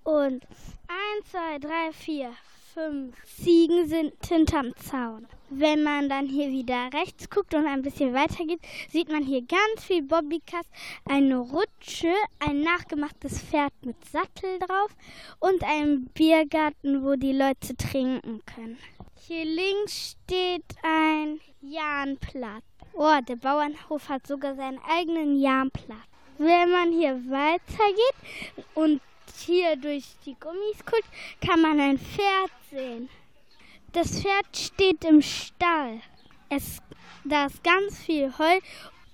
und 0.03 0.45
eins, 0.87 1.31
zwei, 1.31 1.59
drei, 1.59 1.91
vier, 1.91 2.31
fünf 2.77 3.15
Ziegen 3.25 3.87
sind 3.87 4.13
hinterm 4.23 4.75
Zaun. 4.75 5.27
Wenn 5.49 5.81
man 5.81 6.09
dann 6.09 6.27
hier 6.27 6.49
wieder 6.49 6.89
rechts 6.93 7.27
guckt 7.27 7.55
und 7.55 7.65
ein 7.65 7.81
bisschen 7.81 8.13
weiter 8.13 8.45
geht, 8.45 8.59
sieht 8.91 9.09
man 9.09 9.23
hier 9.23 9.41
ganz 9.41 9.83
viel 9.83 10.03
Bobbycars, 10.03 10.67
eine 11.05 11.37
Rutsche, 11.37 12.13
ein 12.37 12.61
nachgemachtes 12.61 13.41
Pferd 13.41 13.73
mit 13.83 13.95
Sattel 14.05 14.59
drauf 14.59 14.95
und 15.39 15.63
einen 15.63 16.05
Biergarten, 16.09 17.03
wo 17.03 17.15
die 17.15 17.33
Leute 17.33 17.75
trinken 17.75 18.41
können. 18.45 18.77
Hier 19.27 19.45
links 19.45 20.11
steht 20.11 20.65
ein 20.83 21.39
Jahnplatz. 21.61 22.63
Oh, 22.93 23.17
der 23.27 23.37
Bauernhof 23.37 24.07
hat 24.07 24.27
sogar 24.27 24.55
seinen 24.55 24.79
eigenen 24.87 25.39
Jahnplatz. 25.39 25.97
Wenn 26.37 26.69
man 26.69 26.91
hier 26.91 27.15
weitergeht 27.27 28.53
und 28.75 29.01
hier 29.45 29.75
durch 29.75 30.05
die 30.25 30.35
Gummis 30.39 30.85
guckt, 30.85 31.07
kann 31.45 31.61
man 31.61 31.79
ein 31.79 31.97
Pferd 31.97 32.51
sehen. 32.69 33.09
Das 33.93 34.21
Pferd 34.21 34.45
steht 34.55 35.03
im 35.05 35.21
Stall. 35.21 36.01
Es, 36.49 36.79
da 37.23 37.45
ist 37.45 37.63
ganz 37.63 37.99
viel 37.99 38.31
Heu 38.37 38.59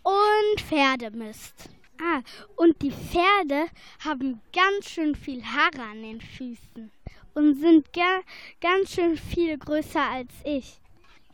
und 0.04 0.62
Pferdemist. 0.62 1.70
Ah, 2.02 2.22
und 2.56 2.82
die 2.82 2.92
Pferde 2.92 3.68
haben 4.04 4.42
ganz 4.52 4.90
schön 4.90 5.16
viel 5.16 5.44
Haare 5.44 5.84
an 5.92 6.02
den 6.02 6.20
Füßen 6.20 6.92
und 7.36 7.56
sind 7.56 7.94
ga, 7.94 8.22
ganz 8.60 8.94
schön 8.94 9.16
viel 9.16 9.58
größer 9.58 10.02
als 10.02 10.32
ich. 10.44 10.80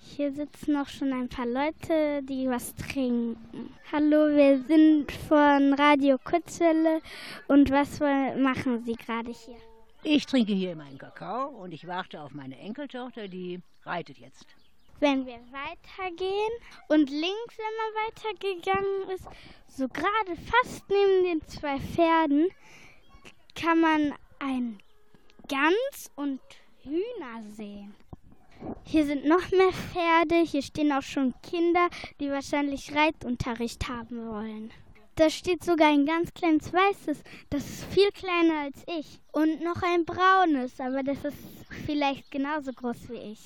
Hier 0.01 0.31
sitzen 0.31 0.75
auch 0.75 0.87
schon 0.87 1.13
ein 1.13 1.29
paar 1.29 1.45
Leute, 1.45 2.21
die 2.23 2.47
was 2.47 2.75
trinken. 2.75 3.73
Hallo, 3.91 4.35
wir 4.35 4.61
sind 4.67 5.11
von 5.11 5.73
Radio 5.73 6.17
Kurzwelle 6.17 7.01
und 7.47 7.69
was 7.69 7.99
machen 7.99 8.83
Sie 8.85 8.95
gerade 8.95 9.31
hier? 9.31 9.68
Ich 10.03 10.25
trinke 10.25 10.53
hier 10.53 10.77
meinen 10.77 10.97
Kakao 10.97 11.47
und 11.47 11.73
ich 11.73 11.85
warte 11.85 12.21
auf 12.21 12.31
meine 12.31 12.57
Enkeltochter, 12.57 13.27
die 13.27 13.61
reitet 13.83 14.17
jetzt. 14.17 14.45
Wenn 15.01 15.25
wir 15.25 15.39
weitergehen 15.51 16.51
und 16.87 17.09
links, 17.09 17.57
wenn 17.57 17.75
man 17.77 18.05
weitergegangen 18.07 19.09
ist, 19.09 19.27
so 19.67 19.87
gerade 19.89 20.35
fast 20.35 20.83
neben 20.89 21.23
den 21.25 21.47
zwei 21.47 21.79
Pferden, 21.79 22.49
kann 23.55 23.81
man 23.81 24.13
ein 24.39 24.79
Gans 25.49 26.11
und 26.15 26.39
Hühner 26.83 27.43
sehen. 27.51 27.93
Hier 28.85 29.05
sind 29.05 29.25
noch 29.25 29.51
mehr 29.51 29.71
Pferde, 29.71 30.43
hier 30.45 30.61
stehen 30.61 30.91
auch 30.93 31.01
schon 31.01 31.33
Kinder, 31.43 31.89
die 32.19 32.29
wahrscheinlich 32.29 32.95
Reitunterricht 32.95 33.87
haben 33.89 34.27
wollen. 34.27 34.71
Da 35.19 35.29
steht 35.29 35.65
sogar 35.65 35.89
ein 35.89 36.05
ganz 36.05 36.33
kleines 36.33 36.71
weißes, 36.71 37.17
das 37.49 37.65
ist 37.65 37.83
viel 37.93 38.09
kleiner 38.11 38.61
als 38.61 38.77
ich. 38.87 39.19
Und 39.33 39.61
noch 39.61 39.83
ein 39.83 40.05
braunes, 40.05 40.79
aber 40.79 41.03
das 41.03 41.17
ist 41.25 41.37
vielleicht 41.85 42.31
genauso 42.31 42.71
groß 42.71 43.09
wie 43.09 43.33
ich. 43.33 43.39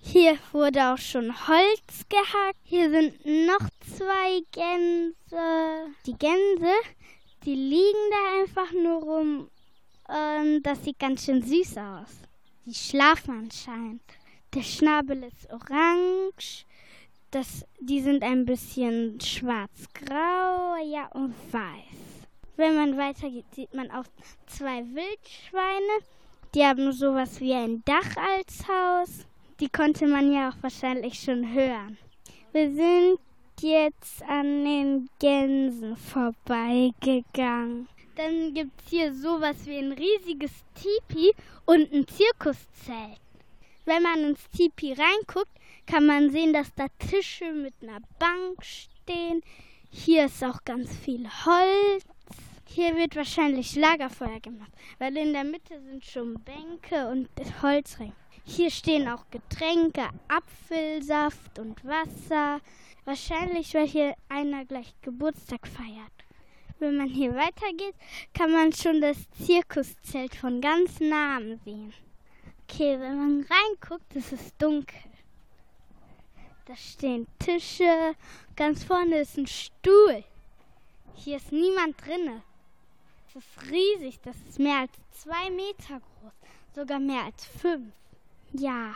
Hier 0.00 0.36
wurde 0.50 0.92
auch 0.92 0.98
schon 0.98 1.30
Holz 1.46 2.08
gehackt. 2.08 2.58
Hier 2.64 2.90
sind 2.90 3.24
noch 3.46 3.64
zwei 3.96 4.40
Gänse. 4.50 5.94
Die 6.04 6.18
Gänse, 6.18 6.72
die 7.44 7.54
liegen 7.54 8.10
da 8.10 8.40
einfach 8.40 8.72
nur 8.72 9.00
rum. 9.00 9.50
Und 10.08 10.62
das 10.64 10.82
sieht 10.82 10.98
ganz 10.98 11.26
schön 11.26 11.44
süß 11.44 11.76
aus. 11.76 12.10
Die 12.66 12.74
schlafen 12.74 13.44
anscheinend. 13.44 14.02
Der 14.52 14.62
Schnabel 14.62 15.22
ist 15.22 15.48
orange. 15.52 16.66
Das, 17.30 17.64
die 17.78 18.00
sind 18.00 18.24
ein 18.24 18.44
bisschen 18.44 19.20
schwarz-grau, 19.20 20.76
ja, 20.84 21.06
und 21.14 21.34
weiß. 21.52 22.26
Wenn 22.56 22.74
man 22.74 22.96
weitergeht, 22.98 23.44
sieht 23.54 23.72
man 23.72 23.88
auch 23.90 24.04
zwei 24.46 24.84
Wildschweine. 24.84 26.04
Die 26.54 26.64
haben 26.64 26.92
sowas 26.92 27.40
wie 27.40 27.54
ein 27.54 27.82
Dach 27.84 28.16
als 28.16 28.66
Haus. 28.66 29.26
Die 29.60 29.68
konnte 29.68 30.08
man 30.08 30.32
ja 30.32 30.48
auch 30.48 30.56
wahrscheinlich 30.60 31.20
schon 31.20 31.54
hören. 31.54 31.96
Wir 32.52 32.72
sind 32.72 33.20
jetzt 33.60 34.22
an 34.24 34.64
den 34.64 35.08
Gänsen 35.20 35.96
vorbeigegangen. 35.96 37.86
Dann 38.16 38.54
gibt 38.54 38.72
es 38.80 38.90
hier 38.90 39.14
sowas 39.14 39.56
wie 39.66 39.78
ein 39.78 39.92
riesiges 39.92 40.50
Tipi 40.74 41.32
und 41.64 41.92
ein 41.92 42.08
Zirkuszelt. 42.08 43.20
Wenn 43.84 44.02
man 44.02 44.24
ins 44.24 44.50
Tipi 44.50 44.94
reinguckt, 44.94 45.59
kann 45.90 46.06
man 46.06 46.30
sehen, 46.30 46.52
dass 46.52 46.72
da 46.74 46.86
Tische 46.98 47.52
mit 47.52 47.74
einer 47.82 48.00
Bank 48.20 48.64
stehen. 48.64 49.42
Hier 49.90 50.26
ist 50.26 50.44
auch 50.44 50.62
ganz 50.64 50.96
viel 50.96 51.28
Holz. 51.44 52.04
Hier 52.64 52.96
wird 52.96 53.16
wahrscheinlich 53.16 53.74
Lagerfeuer 53.74 54.38
gemacht, 54.38 54.70
weil 55.00 55.16
in 55.16 55.32
der 55.32 55.42
Mitte 55.42 55.80
sind 55.80 56.04
schon 56.04 56.34
Bänke 56.44 57.08
und 57.08 57.28
Holzring. 57.60 58.12
Hier 58.44 58.70
stehen 58.70 59.08
auch 59.08 59.24
Getränke, 59.32 60.08
Apfelsaft 60.28 61.58
und 61.58 61.84
Wasser. 61.84 62.60
Wahrscheinlich, 63.04 63.74
weil 63.74 63.88
hier 63.88 64.14
einer 64.28 64.64
gleich 64.64 64.94
Geburtstag 65.02 65.66
feiert. 65.66 66.12
Wenn 66.78 66.98
man 66.98 67.08
hier 67.08 67.34
weitergeht, 67.34 67.96
kann 68.32 68.52
man 68.52 68.72
schon 68.72 69.00
das 69.00 69.28
Zirkuszelt 69.44 70.36
von 70.36 70.60
ganz 70.60 71.00
nahem 71.00 71.58
sehen. 71.64 71.92
Okay, 72.62 72.98
wenn 73.00 73.18
man 73.18 73.46
reinguckt, 73.50 74.14
ist 74.14 74.32
es 74.32 74.56
dunkel. 74.56 75.09
Da 76.70 76.76
stehen 76.76 77.26
Tische. 77.40 78.14
Ganz 78.54 78.84
vorne 78.84 79.22
ist 79.22 79.36
ein 79.36 79.48
Stuhl. 79.48 80.22
Hier 81.16 81.38
ist 81.38 81.50
niemand 81.50 82.00
drinne. 82.00 82.42
Das 83.34 83.42
ist 83.42 83.72
riesig. 83.72 84.20
Das 84.22 84.36
ist 84.48 84.60
mehr 84.60 84.78
als 84.78 84.92
zwei 85.10 85.50
Meter 85.50 85.98
groß. 85.98 86.32
Sogar 86.72 87.00
mehr 87.00 87.24
als 87.24 87.44
fünf. 87.44 87.92
Ja. 88.52 88.94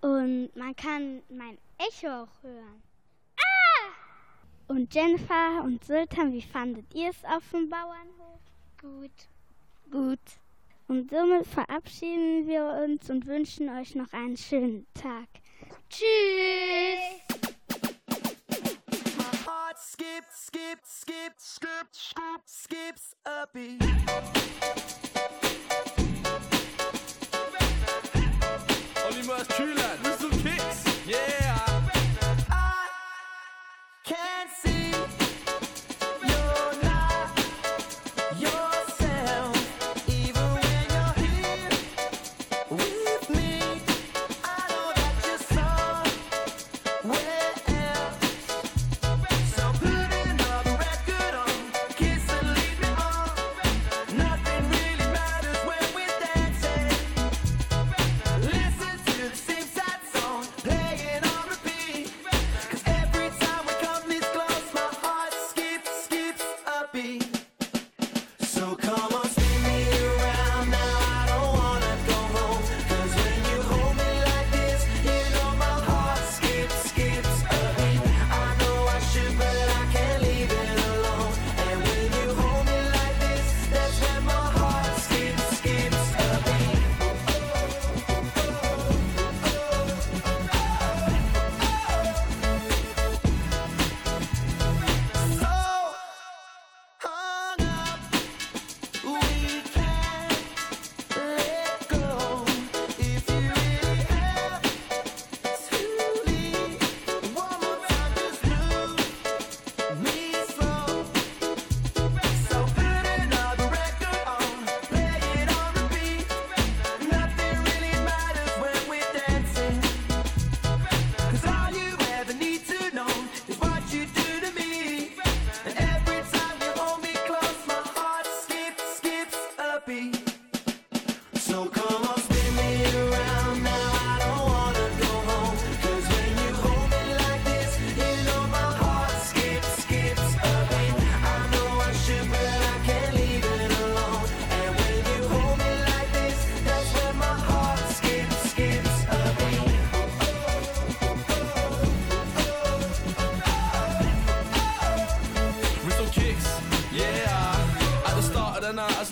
Und 0.00 0.56
man 0.56 0.74
kann 0.76 1.20
mein 1.28 1.58
Echo 1.76 2.22
auch 2.22 2.42
hören. 2.42 2.82
Ah! 3.36 4.72
Und 4.72 4.94
Jennifer 4.94 5.62
und 5.62 5.84
Sultan, 5.84 6.32
wie 6.32 6.40
fandet 6.40 6.86
ihr 6.94 7.10
es 7.10 7.22
auf 7.26 7.42
dem 7.50 7.68
Bauernhof? 7.68 8.40
Gut. 8.80 9.28
Gut. 9.90 10.40
Und 10.88 11.10
somit 11.10 11.46
verabschieden 11.48 12.46
wir 12.46 12.64
uns 12.82 13.10
und 13.10 13.26
wünschen 13.26 13.68
euch 13.68 13.94
noch 13.94 14.10
einen 14.14 14.38
schönen 14.38 14.86
Tag. 14.94 15.28
Tschüss! 15.96 17.22
My 19.16 19.36
heart 19.46 19.78
skips, 19.78 20.46
skips, 20.46 21.04
skips, 21.54 21.60
skips, 22.46 23.14
a 23.24 23.46
beat. 23.54 23.80
Olimers 29.06 29.48
Kühlern, 29.54 29.98
Whistle 30.02 30.30
Kicks, 30.42 30.84
yeah. 31.06 31.54
I 32.50 32.88
can't 34.02 34.50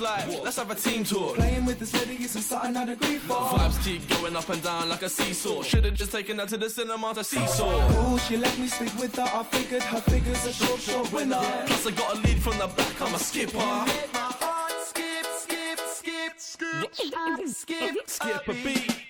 let's 0.03 0.57
have 0.57 0.70
a 0.70 0.74
team 0.74 1.05
talk. 1.05 1.36
Playing 1.36 1.64
with 1.64 1.78
this 1.78 1.92
lady 1.94 2.22
isn't 2.24 2.42
something 2.42 2.76
I'd 2.76 2.88
agree 2.88 3.18
for. 3.18 3.34
Vibes 3.34 3.82
keep 3.84 4.09
going 4.09 4.36
up 4.36 4.48
and 4.48 4.62
down 4.62 4.88
like 4.88 5.03
a 5.03 5.09
seesaw. 5.09 5.62
Should've 5.62 5.94
just 5.94 6.12
taken 6.12 6.38
her 6.38 6.46
to 6.46 6.57
the 6.57 6.68
cinema 6.68 7.14
to 7.14 7.24
seesaw. 7.24 8.12
Ooh, 8.12 8.18
she 8.18 8.36
let 8.36 8.57
me 8.59 8.66
sleep 8.66 8.94
with 8.98 9.14
her. 9.16 9.22
I 9.22 9.42
figured 9.44 9.82
her 9.82 10.00
figure's 10.00 10.44
a 10.46 10.53
short, 10.53 10.80
short 10.80 11.12
winner. 11.12 11.40
Plus 11.66 11.86
I 11.86 11.90
got 11.92 12.16
a 12.16 12.20
lead 12.20 12.42
from 12.42 12.59
the 12.59 12.66
back, 12.66 13.00
I'm 13.00 13.14
a 13.14 13.18
skipper. 13.18 13.84
Skip, 14.84 15.26
skip, 15.38 15.80
skip, 16.36 16.94
skip, 16.94 17.48
skip, 17.48 18.09
Skip 18.09 18.48
a 18.48 18.53
beat. 18.53 19.03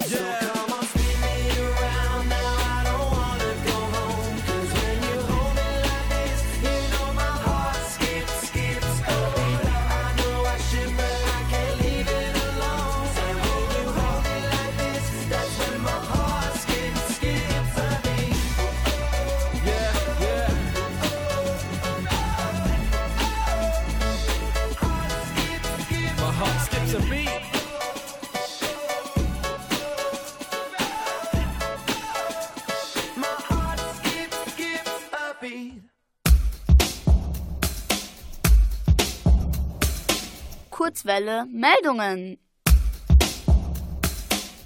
So 0.00 0.47
Kurzwelle 40.98 41.46
Meldungen. 41.46 42.38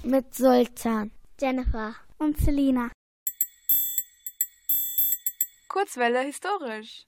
Mit 0.03 0.33
Sultan. 0.33 1.11
Jennifer 1.39 1.93
und 2.17 2.35
Selina. 2.39 2.89
Kurzwelle 5.67 6.21
historisch. 6.21 7.05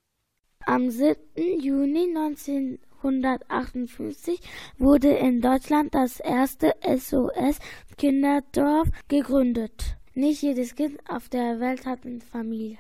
Am 0.68 0.92
7. 0.92 1.18
Juni 1.60 2.16
1958 2.16 4.42
wurde 4.78 5.14
in 5.14 5.42
Deutschland 5.42 5.96
das 5.96 6.20
erste 6.20 6.76
SOS-Kinderdorf 6.84 8.90
gegründet. 9.08 9.98
Nicht 10.14 10.44
jedes 10.44 10.76
Kind 10.76 11.00
auf 11.10 11.30
der 11.30 11.60
Welt 11.60 11.88
hat 11.88 12.06
eine 12.06 12.22
Familie. 12.22 12.78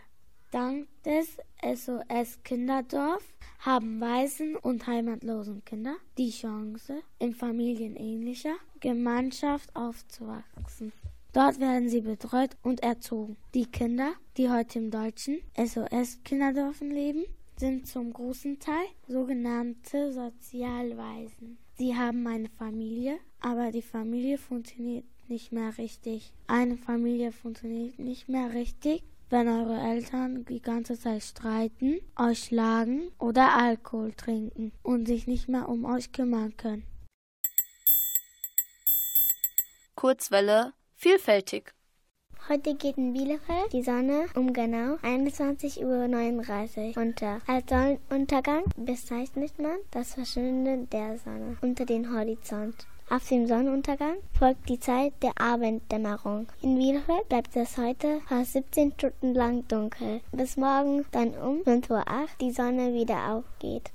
Dank 0.51 0.87
des 1.05 1.39
SOS-Kinderdorf 1.65 3.23
haben 3.59 3.99
Waisen 3.99 4.55
und 4.55 4.85
heimatlosen 4.85 5.65
Kinder 5.65 5.95
die 6.17 6.29
Chance, 6.29 7.01
in 7.17 7.33
familienähnlicher 7.33 8.55
Gemeinschaft 8.79 9.75
aufzuwachsen. 9.75 10.93
Dort 11.33 11.59
werden 11.59 11.89
sie 11.89 12.01
betreut 12.01 12.55
und 12.61 12.83
erzogen. 12.83 13.35
Die 13.55 13.65
Kinder, 13.65 14.13
die 14.37 14.49
heute 14.49 14.79
im 14.79 14.91
deutschen 14.91 15.39
SOS-Kinderdorfen 15.57 16.91
leben, 16.91 17.25
sind 17.57 17.87
zum 17.87 18.13
großen 18.13 18.59
Teil 18.59 18.85
sogenannte 19.07 20.13
Sozialwaisen. 20.13 21.57
Sie 21.77 21.95
haben 21.95 22.27
eine 22.27 22.49
Familie, 22.49 23.17
aber 23.41 23.71
die 23.71 23.81
Familie 23.81 24.37
funktioniert 24.37 25.05
nicht 25.27 25.51
mehr 25.51 25.77
richtig. 25.77 26.31
Eine 26.47 26.77
Familie 26.77 27.31
funktioniert 27.31 27.97
nicht 27.97 28.29
mehr 28.29 28.53
richtig, 28.53 29.03
wenn 29.29 29.47
eure 29.47 29.79
Eltern 29.79 30.45
die 30.45 30.61
ganze 30.61 30.99
Zeit 30.99 31.23
streiten, 31.23 31.99
euch 32.17 32.45
schlagen 32.45 33.11
oder 33.19 33.53
Alkohol 33.55 34.13
trinken 34.13 34.71
und 34.83 35.07
sich 35.07 35.27
nicht 35.27 35.47
mehr 35.47 35.67
um 35.69 35.85
euch 35.85 36.11
kümmern 36.11 36.55
können. 36.57 36.83
Kurzwelle 39.95 40.73
vielfältig. 40.95 41.73
Heute 42.47 42.75
geht 42.75 42.97
in 42.97 43.13
Bielefeld 43.13 43.73
die 43.73 43.81
Sonne 43.81 44.27
um 44.35 44.53
genau 44.53 44.97
21.39 44.97 46.95
Uhr 46.95 47.01
unter. 47.01 47.41
Als 47.47 47.67
Sonnenuntergang 47.67 48.65
bezeichnet 48.77 49.57
man 49.57 49.77
das 49.89 50.13
Verschwinden 50.13 50.87
der 50.91 51.17
Sonne 51.17 51.57
unter 51.61 51.85
den 51.85 52.13
Horizont. 52.13 52.85
Auf 53.07 53.27
dem 53.29 53.45
Sonnenuntergang 53.45 54.17
folgt 54.37 54.67
die 54.67 54.79
Zeit 54.79 55.13
der 55.21 55.39
Abenddämmerung. 55.39 56.47
In 56.63 56.75
Bielefeld 56.75 57.29
bleibt 57.29 57.55
es 57.55 57.77
heute 57.77 58.19
fast 58.27 58.53
17 58.53 58.93
Stunden 58.93 59.35
lang 59.35 59.67
dunkel, 59.67 60.21
bis 60.31 60.57
morgen 60.57 61.05
dann 61.11 61.35
um 61.37 61.59
5.08 61.61 61.91
Uhr 61.91 62.27
die 62.41 62.51
Sonne 62.51 62.95
wieder 62.95 63.31
aufgeht. 63.31 63.91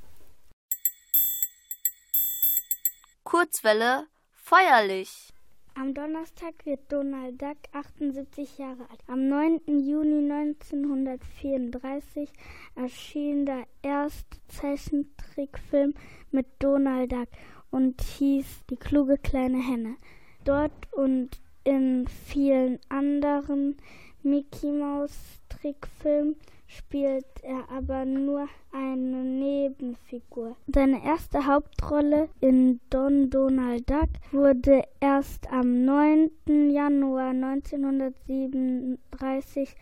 Kurzwelle 3.25 4.07
feierlich. 4.33 5.33
Am 5.75 5.93
Donnerstag 5.93 6.55
wird 6.65 6.93
Donald 6.93 7.41
Duck 7.43 7.57
78 7.73 8.59
Jahre 8.59 8.89
alt. 8.91 9.01
Am 9.09 9.29
9. 9.29 9.61
Juni 9.67 10.31
1934 10.31 12.29
erschien 12.77 13.45
der 13.47 13.67
erste 13.83 14.37
Zeichentrickfilm 14.49 15.95
mit 16.31 16.47
Donald 16.59 17.11
Duck 17.13 17.29
und 17.71 18.01
hieß 18.01 18.47
Die 18.71 18.77
kluge 18.77 19.19
kleine 19.19 19.59
Henne. 19.59 19.97
Dort 20.45 20.73
und 20.93 21.29
in 21.65 22.07
vielen 22.09 22.79
anderen 22.89 23.77
Mickey 24.23 24.73
Mouse 24.73 25.43
Trickfilmen 25.49 26.37
spielt 26.67 27.25
er 27.43 27.69
aber 27.71 28.05
nur 28.05 28.49
eine 28.73 29.25
Nebenfigur. 29.25 30.57
Seine 30.73 31.05
erste 31.05 31.45
Hauptrolle 31.47 32.29
in 32.41 32.79
Don 32.91 33.29
Donald 33.31 33.91
Duck 33.91 34.11
wurde 34.31 34.85
erst 35.01 35.51
am 35.53 35.85
9. 35.85 36.31
Januar 36.71 37.31
1937 37.31 39.75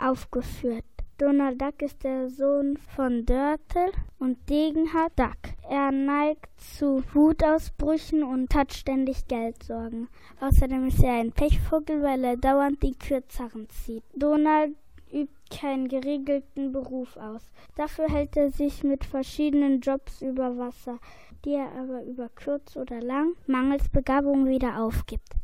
aufgeführt. 0.00 0.84
Donald 1.18 1.60
Duck 1.60 1.82
ist 1.82 2.04
der 2.04 2.30
Sohn 2.30 2.76
von 2.94 3.26
Dörtel 3.26 3.90
und 4.20 4.38
Degenhard 4.48 5.18
Duck. 5.18 5.52
Er 5.68 5.90
neigt 5.90 6.46
zu 6.60 7.02
Wutausbrüchen 7.12 8.22
und 8.22 8.54
hat 8.54 8.72
ständig 8.72 9.26
Geldsorgen. 9.26 10.06
Außerdem 10.40 10.86
ist 10.86 11.02
er 11.02 11.14
ein 11.14 11.32
Pechvogel, 11.32 12.04
weil 12.04 12.22
er 12.22 12.36
dauernd 12.36 12.80
die 12.84 12.96
Kürzeren 12.96 13.68
zieht. 13.68 14.04
Donald 14.14 14.76
übt 15.12 15.32
keinen 15.50 15.88
geregelten 15.88 16.70
Beruf 16.70 17.16
aus. 17.16 17.50
Dafür 17.74 18.08
hält 18.08 18.36
er 18.36 18.52
sich 18.52 18.84
mit 18.84 19.04
verschiedenen 19.04 19.80
Jobs 19.80 20.22
über 20.22 20.56
Wasser, 20.56 21.00
die 21.44 21.54
er 21.54 21.72
aber 21.72 22.04
über 22.04 22.28
kurz 22.28 22.76
oder 22.76 23.00
lang 23.00 23.32
mangels 23.48 23.88
Begabung 23.88 24.46
wieder 24.46 24.80
aufgibt. 24.80 25.34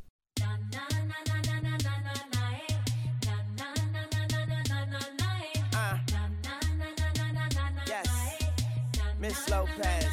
Miss 9.25 9.49
Lopez. 9.49 10.05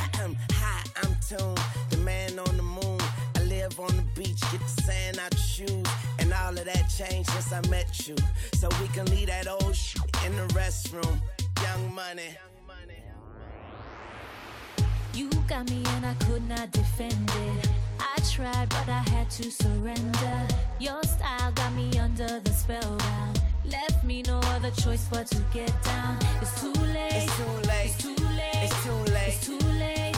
Ahem, 0.00 0.36
Hi, 0.54 0.82
I'm 0.96 1.16
Tune, 1.28 1.54
the 1.90 1.96
man 1.98 2.40
on 2.40 2.56
the 2.56 2.62
moon. 2.64 2.98
I 3.36 3.42
live 3.44 3.78
on 3.78 3.94
the 3.94 4.02
beach, 4.16 4.40
get 4.50 4.60
the 4.60 4.82
sand 4.82 5.20
out 5.20 5.32
your 5.32 5.40
shoes, 5.40 5.86
and 6.18 6.32
all 6.32 6.58
of 6.58 6.64
that 6.64 6.90
changed 6.90 7.30
since 7.30 7.52
I 7.52 7.60
met 7.70 8.08
you. 8.08 8.16
So 8.54 8.68
we 8.80 8.88
can 8.88 9.06
leave 9.06 9.28
that 9.28 9.46
old 9.46 9.76
shit 9.76 10.02
in 10.26 10.34
the 10.34 10.42
restroom. 10.54 11.20
Young 11.62 11.94
money. 11.94 12.36
You 15.14 15.30
got 15.46 15.70
me 15.70 15.84
and 15.90 16.04
I 16.04 16.14
could 16.14 16.48
not 16.48 16.72
defend 16.72 17.30
it. 17.30 17.68
I 18.00 18.18
tried, 18.28 18.70
but 18.70 18.88
I 18.88 19.04
had 19.14 19.30
to 19.38 19.52
surrender. 19.52 20.48
Your 20.80 21.00
style 21.04 21.52
got 21.52 21.72
me 21.74 21.96
under 22.00 22.40
the 22.40 22.50
spellbound. 22.50 23.40
Left 23.74 24.04
me 24.04 24.22
no 24.22 24.38
other 24.54 24.70
choice 24.70 25.08
but 25.10 25.26
to 25.26 25.38
get 25.52 25.72
down. 25.82 26.16
It's 26.40 26.60
too 26.60 26.72
late. 26.94 27.10
It's 27.12 27.36
too 27.36 27.68
late. 27.68 27.86
It's 27.86 27.96
too 28.02 28.14
late. 28.38 28.62
It's 28.62 28.84
too 28.84 29.12
late. 29.12 29.28
It's 29.28 29.46
too 29.46 29.58
late. 29.80 30.13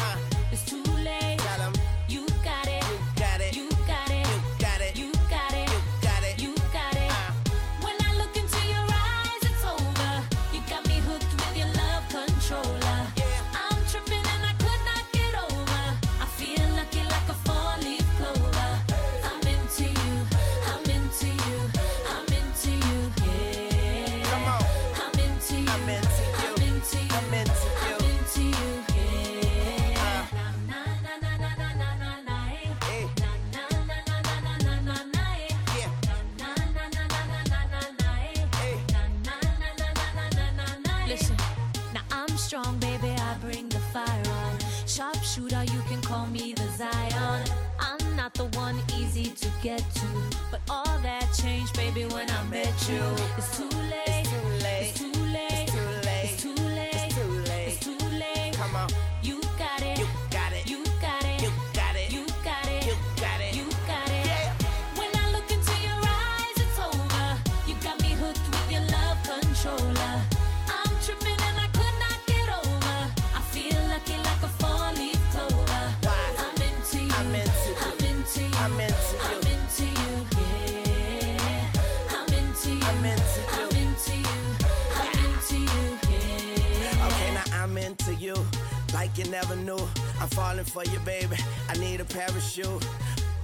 never 89.41 89.57
knew. 89.57 89.89
I'm 90.21 90.29
falling 90.29 90.65
for 90.65 90.85
you, 90.85 90.99
baby. 91.01 91.37
I 91.69 91.75
need 91.77 92.01
a 92.01 92.05
parachute. 92.05 92.83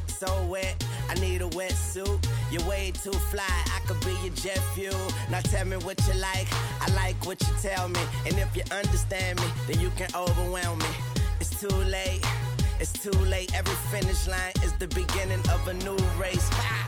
So 0.07 0.29
wet, 0.45 0.75
I 1.11 1.15
need 1.15 1.43
a 1.43 1.51
wetsuit. 1.59 2.19
You're 2.51 2.67
way 2.67 2.93
too 3.05 3.19
fly, 3.33 3.57
I 3.77 3.79
could 3.87 4.01
be 4.01 4.15
your 4.25 4.35
jet 4.35 4.63
fuel. 4.75 5.07
Now 5.31 5.41
tell 5.41 5.67
me 5.67 5.77
what 5.87 5.99
you 6.07 6.15
like, 6.15 6.49
I 6.81 6.87
like 6.95 7.19
what 7.27 7.39
you 7.43 7.55
tell 7.61 7.89
me. 7.89 8.01
And 8.27 8.35
if 8.39 8.57
you 8.57 8.63
understand 8.71 9.41
me, 9.41 9.49
then 9.67 9.81
you 9.81 9.91
can 9.99 10.09
overwhelm 10.15 10.79
me. 10.79 10.93
It's 11.41 11.61
too 11.61 11.77
late, 11.97 12.25
it's 12.81 12.93
too 12.93 13.19
late. 13.35 13.55
Every 13.55 13.79
finish 13.93 14.27
line 14.27 14.55
is 14.65 14.73
the 14.75 14.89
beginning 14.89 15.43
of 15.55 15.61
a 15.69 15.75
new 15.75 15.99
race. 16.19 16.49
Ah! 16.53 16.82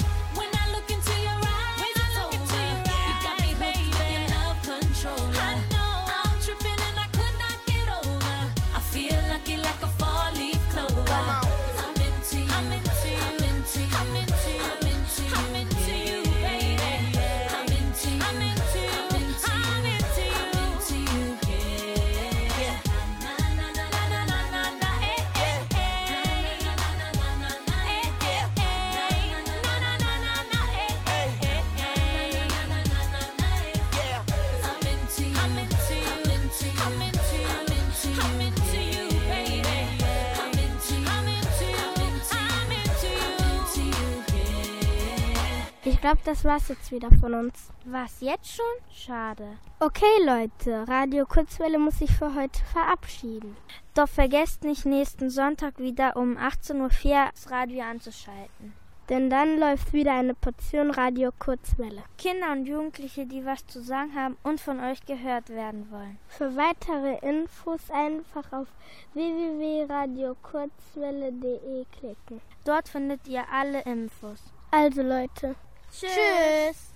glaube, 46.05 46.21
das 46.27 46.45
war's 46.45 46.69
jetzt 46.69 46.93
wieder 46.93 47.09
von 47.19 47.33
uns. 47.33 47.71
Was 47.87 48.21
jetzt 48.21 48.55
schon? 48.55 48.67
Schade. 48.93 49.57
Okay, 49.81 50.05
Leute, 50.27 50.87
Radio 50.87 51.25
Kurzwelle 51.25 51.79
muss 51.79 52.01
sich 52.01 52.11
für 52.11 52.35
heute 52.35 52.63
verabschieden. 52.75 53.57
Doch 53.95 54.11
vergesst 54.11 54.65
nicht, 54.65 54.85
nächsten 54.85 55.31
Sonntag 55.31 55.79
wieder 55.79 56.19
um 56.19 56.37
18.04 56.37 56.75
Uhr 56.75 56.91
das 57.33 57.51
Radio 57.51 57.85
anzuschalten. 57.85 58.75
Denn 59.09 59.31
dann 59.31 59.59
läuft 59.59 59.95
wieder 59.95 60.13
eine 60.13 60.35
Portion 60.35 60.91
Radio 60.91 61.31
Kurzwelle. 61.39 62.03
Kinder 62.19 62.53
und 62.53 62.67
Jugendliche, 62.67 63.25
die 63.25 63.47
was 63.47 63.67
zu 63.67 63.83
sagen 63.83 64.15
haben 64.15 64.37
und 64.43 64.61
von 64.61 64.81
euch 64.81 65.07
gehört 65.07 65.49
werden 65.49 65.91
wollen. 65.91 66.19
Für 66.29 66.55
weitere 66.55 67.17
Infos 67.27 67.91
einfach 67.91 68.53
auf 68.53 68.69
www.radiokurzwelle.de 69.15 71.87
klicken. 71.99 72.43
Dort 72.67 72.91
findet 72.91 73.27
ihr 73.27 73.45
alle 73.51 73.81
Infos. 73.85 74.53
Also 74.71 75.03
Leute, 75.03 75.57
Tschüss. 76.01 76.11
Tschüss. 76.11 76.95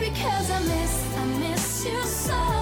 Because 0.00 0.50
I 0.50 0.60
miss, 0.60 1.16
I 1.16 1.24
miss 1.40 1.86
you 1.86 2.02
so 2.02 2.53